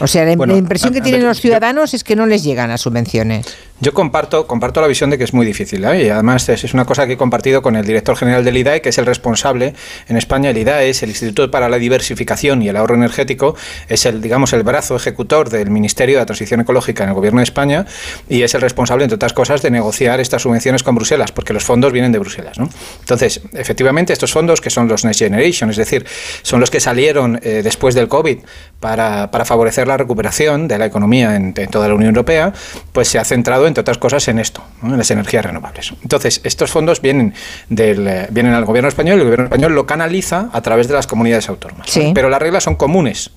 O 0.00 0.06
sea, 0.06 0.24
la, 0.24 0.32
impresión 0.32 0.92
que 0.92 1.00
tienen 1.00 1.24
los 1.24 1.40
ciudadanos 1.40 1.94
es 1.94 2.04
que 2.04 2.16
no 2.16 2.26
les 2.26 2.42
llegan 2.42 2.70
las 2.70 2.80
subvenciones. 2.80 3.46
Yo 3.82 3.94
comparto, 3.94 4.46
comparto 4.46 4.82
la 4.82 4.86
visión 4.86 5.08
de 5.08 5.16
que 5.16 5.24
es 5.24 5.32
muy 5.32 5.46
difícil. 5.46 5.82
¿eh? 5.86 6.04
Y 6.04 6.08
además 6.10 6.46
es, 6.50 6.74
una 6.74 6.84
cosa 6.84 7.06
que 7.06 7.14
he 7.14 7.16
compartido 7.16 7.62
con 7.62 7.76
el 7.76 7.86
director 7.86 8.14
general 8.14 8.44
del 8.44 8.58
IDAE, 8.58 8.82
que 8.82 8.90
es 8.90 8.98
el 8.98 9.06
responsable 9.06 9.74
en 10.06 10.18
España. 10.18 10.50
El 10.50 10.58
IDAE 10.58 10.90
es 10.90 11.02
el 11.02 11.08
Instituto 11.08 11.50
para 11.50 11.70
la 11.70 11.78
Diversificación 11.78 12.60
y 12.60 12.68
el 12.68 12.76
Ahorro 12.76 12.94
Energético, 12.94 13.56
es 13.88 14.04
el, 14.04 14.20
digamos, 14.20 14.52
el 14.52 14.64
brazo 14.64 14.96
ejecutor 14.96 15.48
del 15.48 15.70
Ministerio 15.70 16.16
de 16.16 16.22
la 16.22 16.26
Transición 16.26 16.60
Ecológica 16.60 17.04
en 17.04 17.08
el 17.08 17.14
Gobierno 17.14 17.40
de 17.40 17.44
España 17.44 17.86
y 18.28 18.42
es 18.42 18.54
el 18.54 18.60
responsable, 18.60 19.04
entre 19.04 19.14
otras 19.14 19.32
cosas, 19.32 19.62
de 19.62 19.70
negociar 19.70 20.20
estas 20.20 20.42
subvenciones 20.42 20.82
con 20.82 20.94
Bruselas, 20.94 21.32
porque 21.32 21.54
los 21.54 21.64
fondos 21.64 21.90
vienen 21.90 22.12
de 22.12 22.18
Bruselas. 22.18 22.58
¿no? 22.58 22.68
Entonces, 23.00 23.40
efectivamente, 23.54 24.12
estos 24.12 24.30
fondos, 24.30 24.60
que 24.60 24.68
son 24.68 24.88
los 24.88 25.06
Next 25.06 25.20
Generation, 25.20 25.70
es 25.70 25.76
decir, 25.76 26.04
son 26.42 26.60
los 26.60 26.70
que 26.70 26.80
salieron 26.80 27.40
eh, 27.42 27.62
después 27.64 27.94
del 27.94 28.08
COVID 28.08 28.40
para, 28.78 29.30
para, 29.30 29.46
favorecer 29.46 29.88
la 29.88 29.96
recuperación 29.96 30.68
de 30.68 30.78
la 30.78 30.84
economía 30.84 31.34
en, 31.34 31.54
en 31.56 31.70
toda 31.70 31.88
la 31.88 31.94
Unión 31.94 32.10
Europea, 32.10 32.52
pues 32.92 33.08
se 33.08 33.18
ha 33.18 33.24
centrado 33.24 33.69
entre 33.70 33.80
otras 33.80 33.98
cosas, 33.98 34.28
en 34.28 34.38
esto, 34.38 34.62
en 34.82 34.96
las 34.96 35.10
energías 35.10 35.44
renovables. 35.44 35.92
Entonces, 36.02 36.40
estos 36.44 36.70
fondos 36.70 37.00
vienen, 37.00 37.34
del, 37.68 38.06
eh, 38.06 38.26
vienen 38.30 38.52
al 38.52 38.64
gobierno 38.64 38.88
español 38.88 39.16
y 39.16 39.20
el 39.20 39.24
gobierno 39.24 39.44
español 39.46 39.74
lo 39.74 39.86
canaliza 39.86 40.50
a 40.52 40.60
través 40.60 40.88
de 40.88 40.94
las 40.94 41.06
comunidades 41.06 41.48
autónomas. 41.48 41.88
Pero 42.14 42.28
las 42.28 42.40
reglas 42.40 42.64
son 42.64 42.76
comunes 42.76 43.30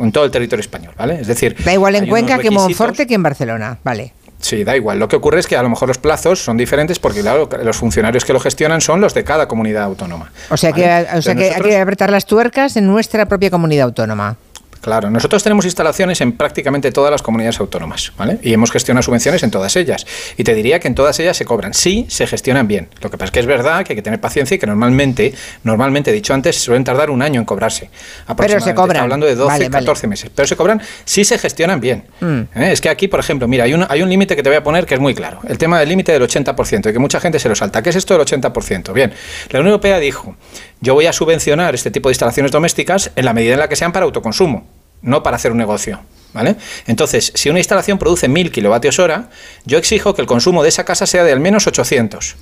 en 0.00 0.12
todo 0.12 0.24
el 0.24 0.30
territorio 0.30 0.60
español, 0.60 0.92
¿vale? 0.96 1.20
Es 1.20 1.26
decir, 1.26 1.56
da 1.64 1.72
igual 1.72 1.94
en 1.94 2.08
Cuenca 2.08 2.38
que 2.38 2.48
en 2.48 2.54
Monforte 2.54 3.06
que 3.06 3.14
en 3.14 3.22
Barcelona, 3.22 3.78
vale. 3.84 4.12
Sí, 4.38 4.64
da 4.64 4.76
igual. 4.76 4.98
Lo 4.98 5.08
que 5.08 5.16
ocurre 5.16 5.40
es 5.40 5.46
que 5.46 5.56
a 5.56 5.62
lo 5.62 5.70
mejor 5.70 5.88
los 5.88 5.98
plazos 5.98 6.44
son 6.44 6.56
diferentes 6.56 6.98
porque, 6.98 7.20
claro, 7.20 7.48
los 7.62 7.76
funcionarios 7.76 8.24
que 8.24 8.32
lo 8.32 8.40
gestionan 8.40 8.80
son 8.80 9.00
los 9.00 9.14
de 9.14 9.24
cada 9.24 9.48
comunidad 9.48 9.84
autónoma. 9.84 10.30
O 10.50 10.56
sea, 10.56 10.72
que, 10.72 10.84
o 11.14 11.22
sea 11.22 11.34
que 11.34 11.50
hay 11.50 11.62
que 11.62 11.78
apretar 11.78 12.10
las 12.10 12.26
tuercas 12.26 12.76
en 12.76 12.86
nuestra 12.86 13.26
propia 13.26 13.50
comunidad 13.50 13.86
autónoma. 13.86 14.36
Claro, 14.80 15.10
nosotros 15.10 15.42
tenemos 15.42 15.64
instalaciones 15.64 16.20
en 16.20 16.32
prácticamente 16.32 16.92
todas 16.92 17.10
las 17.10 17.22
comunidades 17.22 17.58
autónomas, 17.60 18.12
¿vale? 18.16 18.38
Y 18.42 18.52
hemos 18.52 18.70
gestionado 18.70 19.02
subvenciones 19.02 19.42
en 19.42 19.50
todas 19.50 19.76
ellas. 19.76 20.06
Y 20.36 20.44
te 20.44 20.54
diría 20.54 20.78
que 20.78 20.88
en 20.88 20.94
todas 20.94 21.18
ellas 21.20 21.36
se 21.36 21.44
cobran, 21.44 21.74
sí, 21.74 22.06
se 22.08 22.26
gestionan 22.26 22.68
bien. 22.68 22.88
Lo 23.00 23.10
que 23.10 23.18
pasa 23.18 23.26
es 23.26 23.30
que 23.32 23.40
es 23.40 23.46
verdad 23.46 23.84
que 23.84 23.92
hay 23.92 23.96
que 23.96 24.02
tener 24.02 24.20
paciencia 24.20 24.54
y 24.54 24.58
que 24.58 24.66
normalmente, 24.66 25.34
normalmente, 25.64 26.12
dicho 26.12 26.34
antes, 26.34 26.56
suelen 26.56 26.84
tardar 26.84 27.10
un 27.10 27.22
año 27.22 27.40
en 27.40 27.44
cobrarse. 27.44 27.90
Pero 28.36 28.60
se 28.60 28.74
cobran. 28.74 29.02
hablando 29.02 29.26
de 29.26 29.34
12, 29.34 29.70
14 29.70 30.06
meses. 30.06 30.30
Pero 30.34 30.46
se 30.46 30.56
cobran, 30.56 30.80
sí 31.04 31.24
se 31.24 31.38
gestionan 31.38 31.80
bien. 31.80 32.04
Mm. 32.20 32.40
¿Eh? 32.54 32.72
Es 32.72 32.80
que 32.80 32.88
aquí, 32.88 33.08
por 33.08 33.20
ejemplo, 33.20 33.48
mira, 33.48 33.64
hay 33.64 33.74
un, 33.74 33.86
hay 33.88 34.02
un 34.02 34.08
límite 34.08 34.36
que 34.36 34.42
te 34.42 34.48
voy 34.48 34.56
a 34.56 34.62
poner 34.62 34.86
que 34.86 34.94
es 34.94 35.00
muy 35.00 35.14
claro. 35.14 35.40
El 35.48 35.58
tema 35.58 35.78
del 35.80 35.88
límite 35.88 36.12
del 36.12 36.22
80%, 36.22 36.90
y 36.90 36.92
que 36.92 36.98
mucha 36.98 37.20
gente 37.20 37.38
se 37.38 37.48
lo 37.48 37.54
salta. 37.54 37.82
¿Qué 37.82 37.90
es 37.90 37.96
esto 37.96 38.16
del 38.16 38.26
80%? 38.26 38.92
Bien, 38.92 39.12
la 39.50 39.60
Unión 39.60 39.72
Europea 39.72 39.98
dijo, 39.98 40.36
yo 40.80 40.94
voy 40.94 41.06
a 41.06 41.12
subvencionar 41.12 41.74
este 41.74 41.90
tipo 41.90 42.08
de 42.08 42.12
instalaciones 42.12 42.52
domésticas 42.52 43.10
en 43.16 43.24
la 43.24 43.32
medida 43.32 43.54
en 43.54 43.60
la 43.60 43.68
que 43.68 43.76
sean 43.76 43.92
para 43.92 44.04
autoconsumo 44.04 44.66
no 45.02 45.22
para 45.22 45.36
hacer 45.36 45.52
un 45.52 45.58
negocio. 45.58 46.00
¿Vale? 46.34 46.56
Entonces, 46.86 47.32
si 47.34 47.48
una 47.48 47.60
instalación 47.60 47.98
produce 47.98 48.28
1000 48.28 48.52
kilovatios 48.52 48.98
hora, 48.98 49.30
yo 49.64 49.78
exijo 49.78 50.14
que 50.14 50.20
el 50.20 50.26
consumo 50.28 50.62
de 50.62 50.68
esa 50.68 50.84
casa 50.84 51.06
sea 51.06 51.24
de 51.24 51.32
al 51.32 51.40
menos 51.40 51.66
800. 51.66 52.36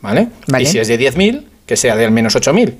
¿Vale? 0.00 0.28
Y 0.58 0.66
si 0.66 0.78
es 0.78 0.88
de 0.88 0.98
10.000, 0.98 1.44
que 1.66 1.76
sea 1.76 1.94
de 1.94 2.06
al 2.06 2.10
menos 2.10 2.34
8000. 2.36 2.78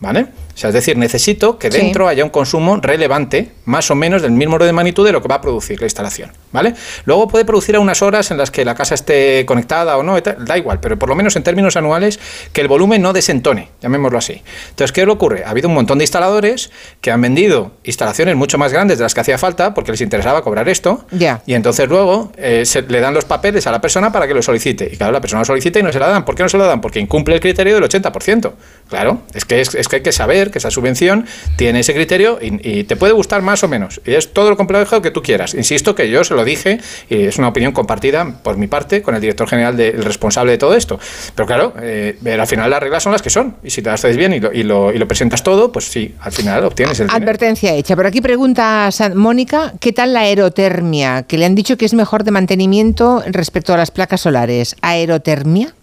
¿Vale? 0.00 0.26
O 0.58 0.60
sea, 0.60 0.70
es 0.70 0.74
decir, 0.74 0.96
necesito 0.96 1.58
que 1.58 1.70
dentro 1.70 2.08
haya 2.08 2.24
un 2.24 2.30
consumo 2.30 2.78
relevante, 2.80 3.52
más 3.64 3.90
o 3.90 3.94
menos 3.94 4.22
del 4.22 4.32
mismo 4.32 4.56
orden 4.56 4.68
de 4.68 4.72
magnitud 4.72 5.06
de 5.06 5.12
lo 5.12 5.22
que 5.22 5.28
va 5.28 5.36
a 5.36 5.40
producir 5.40 5.80
la 5.80 5.86
instalación, 5.86 6.32
¿vale? 6.52 6.74
Luego 7.04 7.28
puede 7.28 7.44
producir 7.44 7.76
a 7.76 7.80
unas 7.80 8.02
horas 8.02 8.30
en 8.32 8.38
las 8.38 8.50
que 8.50 8.64
la 8.64 8.74
casa 8.74 8.94
esté 8.94 9.44
conectada 9.46 9.96
o 9.96 10.02
no, 10.02 10.20
da 10.20 10.58
igual, 10.58 10.80
pero 10.80 10.98
por 10.98 11.08
lo 11.08 11.14
menos 11.14 11.34
en 11.36 11.42
términos 11.42 11.76
anuales 11.76 12.18
que 12.52 12.60
el 12.60 12.68
volumen 12.68 13.02
no 13.02 13.12
desentone, 13.12 13.68
llamémoslo 13.80 14.18
así. 14.18 14.42
Entonces, 14.70 14.92
¿qué 14.92 15.04
le 15.04 15.12
ocurre? 15.12 15.44
Ha 15.44 15.50
habido 15.50 15.68
un 15.68 15.74
montón 15.74 15.98
de 15.98 16.04
instaladores 16.04 16.70
que 17.00 17.10
han 17.10 17.20
vendido 17.20 17.72
instalaciones 17.84 18.36
mucho 18.36 18.58
más 18.58 18.72
grandes 18.72 18.98
de 18.98 19.04
las 19.04 19.14
que 19.14 19.20
hacía 19.20 19.38
falta 19.38 19.74
porque 19.74 19.92
les 19.92 20.00
interesaba 20.00 20.42
cobrar 20.42 20.68
esto, 20.68 21.06
y 21.46 21.54
entonces 21.54 21.88
luego 21.88 22.32
eh, 22.36 22.64
se, 22.64 22.82
le 22.82 23.00
dan 23.00 23.14
los 23.14 23.24
papeles 23.24 23.66
a 23.66 23.72
la 23.72 23.80
persona 23.80 24.12
para 24.12 24.26
que 24.26 24.34
lo 24.34 24.42
solicite. 24.42 24.90
Y 24.92 24.96
claro, 24.96 25.12
la 25.12 25.20
persona 25.20 25.40
lo 25.42 25.46
solicita 25.46 25.78
y 25.78 25.82
no 25.82 25.92
se 25.92 25.98
la 25.98 26.08
dan. 26.08 26.24
¿Por 26.24 26.34
qué 26.34 26.42
no 26.42 26.48
se 26.48 26.58
la 26.58 26.66
dan? 26.66 26.80
Porque 26.80 27.00
incumple 27.00 27.36
el 27.36 27.40
criterio 27.40 27.74
del 27.74 27.84
80%. 27.84 28.52
Claro, 28.88 29.22
es 29.34 29.44
que, 29.44 29.60
es 29.60 29.87
que 29.88 29.96
hay 29.96 30.02
que 30.02 30.12
saber 30.12 30.50
que 30.50 30.58
esa 30.58 30.70
subvención 30.70 31.26
tiene 31.56 31.80
ese 31.80 31.94
criterio 31.94 32.38
y, 32.40 32.84
te 32.84 32.96
puede 32.96 33.12
gustar 33.12 33.42
más 33.42 33.62
o 33.64 33.68
menos. 33.68 34.00
Y 34.06 34.14
es 34.14 34.32
todo 34.32 34.50
lo 34.50 34.56
complejo 34.56 35.02
que 35.02 35.10
tú 35.10 35.22
quieras. 35.22 35.54
Insisto 35.54 35.94
que 35.94 36.08
yo 36.08 36.24
se 36.24 36.34
lo 36.34 36.44
dije 36.44 36.80
y 37.08 37.24
es 37.24 37.38
una 37.38 37.48
opinión 37.48 37.72
compartida 37.72 38.40
por 38.42 38.56
mi 38.56 38.66
parte 38.66 39.02
con 39.02 39.14
el 39.14 39.20
director 39.20 39.48
general, 39.48 39.76
del 39.76 40.02
responsable 40.04 40.52
de 40.52 40.58
todo 40.58 40.74
esto. 40.74 40.98
Pero 41.34 41.46
claro, 41.46 41.74
eh, 41.80 42.16
al 42.24 42.46
final 42.46 42.70
las 42.70 42.80
reglas 42.80 43.02
son 43.02 43.12
las 43.12 43.22
que 43.22 43.30
son. 43.30 43.56
Y 43.62 43.70
si 43.70 43.82
te 43.82 43.90
las 43.90 44.04
haces 44.04 44.16
bien 44.16 44.32
y 44.32 44.40
lo, 44.40 44.52
y 44.52 44.62
lo, 44.62 44.92
y 44.92 44.98
lo 44.98 45.08
presentas 45.08 45.42
todo, 45.42 45.72
pues 45.72 45.86
sí, 45.86 46.14
al 46.20 46.32
final 46.32 46.64
obtienes 46.64 47.00
el 47.00 47.08
Advertencia 47.10 47.74
hecha. 47.74 47.96
Por 47.96 48.06
aquí 48.06 48.20
pregunta 48.20 48.90
Mónica, 49.14 49.74
¿qué 49.80 49.92
tal 49.92 50.12
la 50.12 50.20
aerotermia? 50.20 51.22
Que 51.24 51.38
le 51.38 51.46
han 51.46 51.54
dicho 51.54 51.76
que 51.76 51.84
es 51.84 51.94
mejor 51.94 52.24
de 52.24 52.30
mantenimiento 52.30 53.22
respecto 53.26 53.74
a 53.74 53.76
las 53.76 53.90
placas 53.90 54.20
solares. 54.20 54.76
¿Aerotermia? 54.82 55.74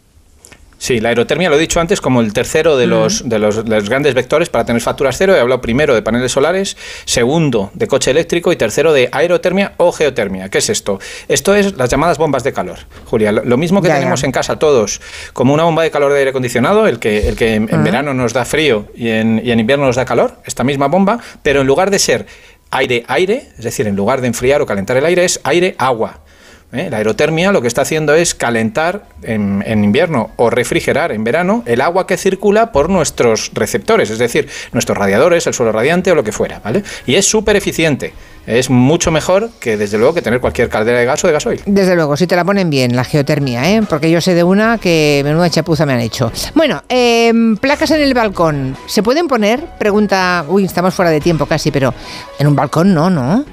Sí, 0.86 1.00
la 1.00 1.10
aerotermia 1.10 1.50
lo 1.50 1.56
he 1.56 1.60
dicho 1.60 1.80
antes 1.80 2.00
como 2.00 2.22
el 2.22 2.32
tercero 2.32 2.78
de, 2.78 2.86
los, 2.86 3.28
de, 3.28 3.40
los, 3.40 3.66
grandes 3.90 4.14
vectores 4.14 4.50
para 4.50 4.66
tener 4.66 4.84
facturas 4.84 5.18
cero. 5.18 5.36
He 5.36 5.40
hablado 5.40 5.60
primero 5.60 5.96
de 5.96 6.04
paneles 6.04 6.32
solares, 6.32 6.78
segundo 7.06 7.72
de 7.74 7.88
coche 7.88 8.12
eléctrico 8.12 8.52
y 8.52 8.56
tercero 8.56 8.94
de 8.94 9.10
aerotermia 9.12 9.74
o 9.78 9.92
geotermia. 9.92 10.50
¿Qué 10.50 10.60
es 10.60 10.70
esto? 10.70 11.00
Esto 11.28 11.56
es 11.56 11.76
las 11.76 11.90
llamadas 11.90 12.20
bombas 12.20 12.44
de 12.44 12.54
calor. 12.54 12.78
Julia, 13.06 13.32
lo, 13.32 13.58
mismo 13.58 13.82
que 13.82 13.90
tenemos 13.90 14.24
en 14.24 14.32
casa 14.32 14.60
todos, 14.60 15.02
como 15.34 15.56
una 15.56 15.64
bomba 15.64 15.82
de 15.82 15.90
calor 15.90 16.14
de 16.14 16.20
aire 16.20 16.30
acondicionado, 16.30 16.86
el 16.86 17.00
que, 17.00 17.30
el 17.30 17.36
que 17.36 17.56
en, 17.56 17.84
verano 17.84 18.14
nos 18.14 18.34
da 18.34 18.46
frío 18.46 18.86
y 18.94 19.10
en, 19.10 19.42
y 19.44 19.50
en 19.50 19.60
invierno 19.60 19.88
nos 19.88 19.96
da 19.96 20.06
calor, 20.06 20.36
esta 20.46 20.64
misma 20.64 20.88
bomba, 20.88 21.18
pero 21.42 21.62
en 21.62 21.68
lugar 21.68 21.90
de 21.90 21.98
ser 21.98 22.28
aire-aire, 22.70 23.50
es 23.58 23.64
decir, 23.64 23.88
en 23.88 23.96
lugar 23.96 24.22
de 24.22 24.28
enfriar 24.28 24.62
o 24.62 24.68
calentar 24.68 24.98
el 24.98 25.06
aire, 25.08 25.26
es 25.26 25.40
aire-agua. 25.44 26.25
¿Eh? 26.72 26.90
La 26.90 26.98
aerotermia 26.98 27.52
lo 27.52 27.62
que 27.62 27.68
está 27.68 27.82
haciendo 27.82 28.14
es 28.14 28.36
calentar 28.36 29.04
en, 29.24 29.64
en, 29.66 29.84
invierno 29.84 30.32
o 30.36 30.50
refrigerar 30.50 31.12
en 31.12 31.24
verano 31.24 31.64
el 31.66 31.82
agua 31.82 32.08
que 32.08 32.18
circula 32.18 32.72
por 32.72 32.90
nuestros 32.90 33.52
receptores, 33.54 34.10
es 34.10 34.18
decir, 34.18 34.48
nuestros 34.72 34.98
radiadores, 34.98 35.48
el 35.48 35.54
suelo 35.54 35.72
radiante 35.72 36.12
o 36.12 36.16
lo 36.16 36.24
que 36.24 36.32
fuera, 36.32 36.62
¿vale? 36.64 36.84
Y 37.06 37.16
es 37.16 37.26
súper 37.26 37.56
eficiente. 37.56 38.14
Es 38.48 38.70
mucho 38.70 39.10
mejor 39.10 39.50
que, 39.60 39.76
desde 39.76 39.98
luego, 39.98 40.14
que 40.14 40.22
tener 40.22 40.40
cualquier 40.40 40.70
caldera 40.70 41.00
de 41.00 41.06
gas 41.06 41.24
o 41.24 41.28
de 41.28 41.34
gasoil. 41.34 41.62
Desde 41.66 41.96
luego, 41.96 42.16
si 42.16 42.28
te 42.28 42.36
la 42.36 42.46
ponen 42.46 42.70
bien, 42.70 42.96
la 42.96 43.04
geotermia, 43.04 43.72
¿eh? 43.72 43.82
porque 43.90 44.12
yo 44.12 44.22
sé 44.22 44.36
de 44.36 44.44
una 44.44 44.78
que 44.78 45.22
menuda 45.24 45.50
chapuza 45.50 45.86
me 45.86 45.94
han 45.94 46.02
hecho. 46.02 46.32
Bueno, 46.54 46.84
eh, 46.88 47.34
placas 47.60 47.92
en 47.92 48.02
el 48.02 48.14
balcón, 48.14 48.78
¿se 48.86 49.02
pueden 49.02 49.28
poner? 49.28 49.66
Pregunta, 49.80 50.46
uy, 50.48 50.66
estamos 50.66 50.94
fuera 50.94 51.10
de 51.10 51.22
tiempo 51.22 51.48
casi, 51.48 51.72
pero 51.72 51.94
en 52.38 52.48
un 52.48 52.56
balcón 52.56 52.94
no, 52.94 53.10
¿no? 53.10 53.46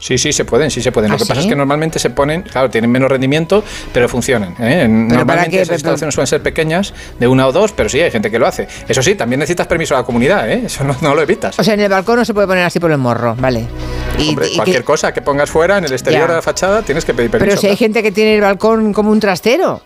Sí, 0.00 0.18
sí, 0.18 0.32
se 0.32 0.44
pueden, 0.44 0.70
sí 0.70 0.80
se 0.82 0.90
pueden. 0.90 1.10
¿Ah, 1.10 1.14
Lo 1.14 1.18
que 1.18 1.26
pasa 1.26 1.42
es 1.42 1.46
que 1.46 1.54
normalmente 1.54 1.98
se 1.98 2.10
ponen, 2.10 2.42
claro, 2.42 2.70
tienen 2.70 2.90
menos 2.90 3.08
rendimiento, 3.10 3.62
pero 3.92 4.08
funcionan. 4.08 4.56
¿eh? 4.58 4.86
Normalmente 4.88 5.50
qué? 5.58 5.62
esas 5.62 5.74
instalaciones 5.76 6.14
suelen 6.14 6.26
ser 6.26 6.42
pequeñas, 6.42 6.94
de 7.18 7.28
una 7.28 7.46
o 7.46 7.52
dos, 7.52 7.72
pero 7.72 7.88
sí, 7.88 8.00
hay 8.00 8.10
gente 8.10 8.30
que 8.30 8.38
lo 8.38 8.46
hace. 8.46 8.66
Eso 8.88 9.02
sí, 9.02 9.14
también 9.14 9.38
necesitas 9.40 9.66
permiso 9.66 9.94
a 9.94 9.98
la 9.98 10.04
comunidad, 10.04 10.50
¿eh? 10.50 10.62
Eso 10.64 10.84
no, 10.84 10.96
no 11.02 11.14
lo 11.14 11.20
evitas. 11.22 11.58
O 11.58 11.62
sea, 11.62 11.74
en 11.74 11.80
el 11.80 11.88
balcón 11.90 12.16
no 12.16 12.24
se 12.24 12.32
puede 12.34 12.46
poner 12.46 12.64
así 12.64 12.80
por 12.80 12.90
el 12.90 12.98
morro, 12.98 13.36
vale. 13.38 13.66
Y- 14.18 14.30
Hombre, 14.30 14.48
y 14.48 14.56
cualquier 14.56 14.78
que- 14.78 14.84
cosa 14.84 15.12
que 15.12 15.20
pongas 15.22 15.50
fuera, 15.50 15.78
en 15.78 15.84
el 15.84 15.92
exterior 15.92 16.22
Ya. 16.22 16.28
de 16.28 16.34
la 16.36 16.42
fachada, 16.42 16.82
tienes 16.82 17.04
que 17.04 17.12
pedir 17.14 17.30
permiso. 17.30 17.50
pero 17.50 17.60
si 17.60 17.66
hay 17.68 17.76
gente 17.76 18.02
que 18.02 18.10
tiene 18.10 18.36
el 18.36 18.40
balcón 18.40 18.92
como 18.94 19.10
un 19.10 19.20
trastero. 19.20 19.82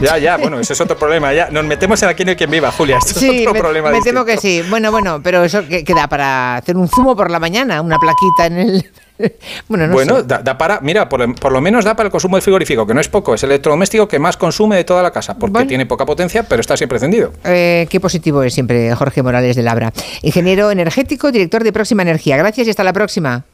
Ya, 0.00 0.16
ya, 0.16 0.36
bueno, 0.36 0.60
ese 0.60 0.74
es 0.74 0.80
otro 0.80 0.96
problema. 0.96 1.34
Ya 1.34 1.48
nos 1.50 1.64
metemos 1.64 2.00
en 2.04 2.08
aquí 2.08 2.22
en 2.22 2.28
el 2.30 2.36
quien 2.36 2.50
viva, 2.50 2.70
Julia. 2.70 2.98
Esto 2.98 3.18
Sí, 3.18 3.28
es 3.30 3.40
otro 3.42 3.54
me, 3.54 3.60
problema. 3.60 3.90
me 3.90 4.00
temo 4.00 4.24
que 4.24 4.36
sí. 4.36 4.62
Bueno, 4.70 4.92
bueno, 4.92 5.20
pero 5.22 5.42
eso 5.42 5.66
que, 5.66 5.82
que 5.82 5.92
da 5.94 6.06
para 6.06 6.56
hacer 6.56 6.76
un 6.76 6.88
zumo 6.88 7.16
por 7.16 7.30
la 7.30 7.40
mañana, 7.40 7.80
una 7.82 7.98
plaquita 7.98 8.46
en 8.46 8.58
el... 8.58 8.90
bueno, 9.68 9.88
no 9.88 9.94
bueno, 9.94 10.16
sé. 10.18 10.22
da, 10.28 10.38
da 10.38 10.56
para, 10.56 10.78
mira, 10.80 11.08
por, 11.08 11.34
por 11.34 11.50
lo 11.50 11.60
menos 11.60 11.84
da 11.84 11.96
para 11.96 12.06
el 12.06 12.12
consumo 12.12 12.36
del 12.36 12.42
frigorífico, 12.42 12.86
que 12.86 12.94
no 12.94 13.00
es 13.00 13.08
poco, 13.08 13.34
es 13.34 13.42
el 13.42 13.50
electrodoméstico 13.50 14.06
que 14.06 14.20
más 14.20 14.36
consume 14.36 14.76
de 14.76 14.84
toda 14.84 15.02
la 15.02 15.10
casa, 15.10 15.34
porque 15.36 15.54
Bueno. 15.54 15.66
tiene 15.68 15.84
poca 15.86 16.06
potencia, 16.06 16.44
pero 16.44 16.60
está 16.60 16.76
siempre 16.76 16.96
encendido. 16.98 17.32
Eh, 17.42 17.88
qué 17.90 17.98
positivo 17.98 18.44
es 18.44 18.54
siempre 18.54 18.94
Jorge 18.94 19.20
Morales 19.24 19.56
de 19.56 19.64
Labra. 19.64 19.92
Ingeniero 20.22 20.70
energético, 20.70 21.32
director 21.32 21.64
de 21.64 21.72
Próxima 21.72 22.02
Energía. 22.02 22.36
Gracias 22.36 22.68
y 22.68 22.70
hasta 22.70 22.84
la 22.84 22.92
próxima. 22.92 23.44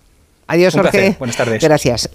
Adiós, 0.47 0.75
Un 0.75 0.83
Jorge. 0.83 0.99
placer. 0.99 1.17
Buenas 1.19 1.37
tardes. 1.39 1.65
Gracias. 1.65 2.11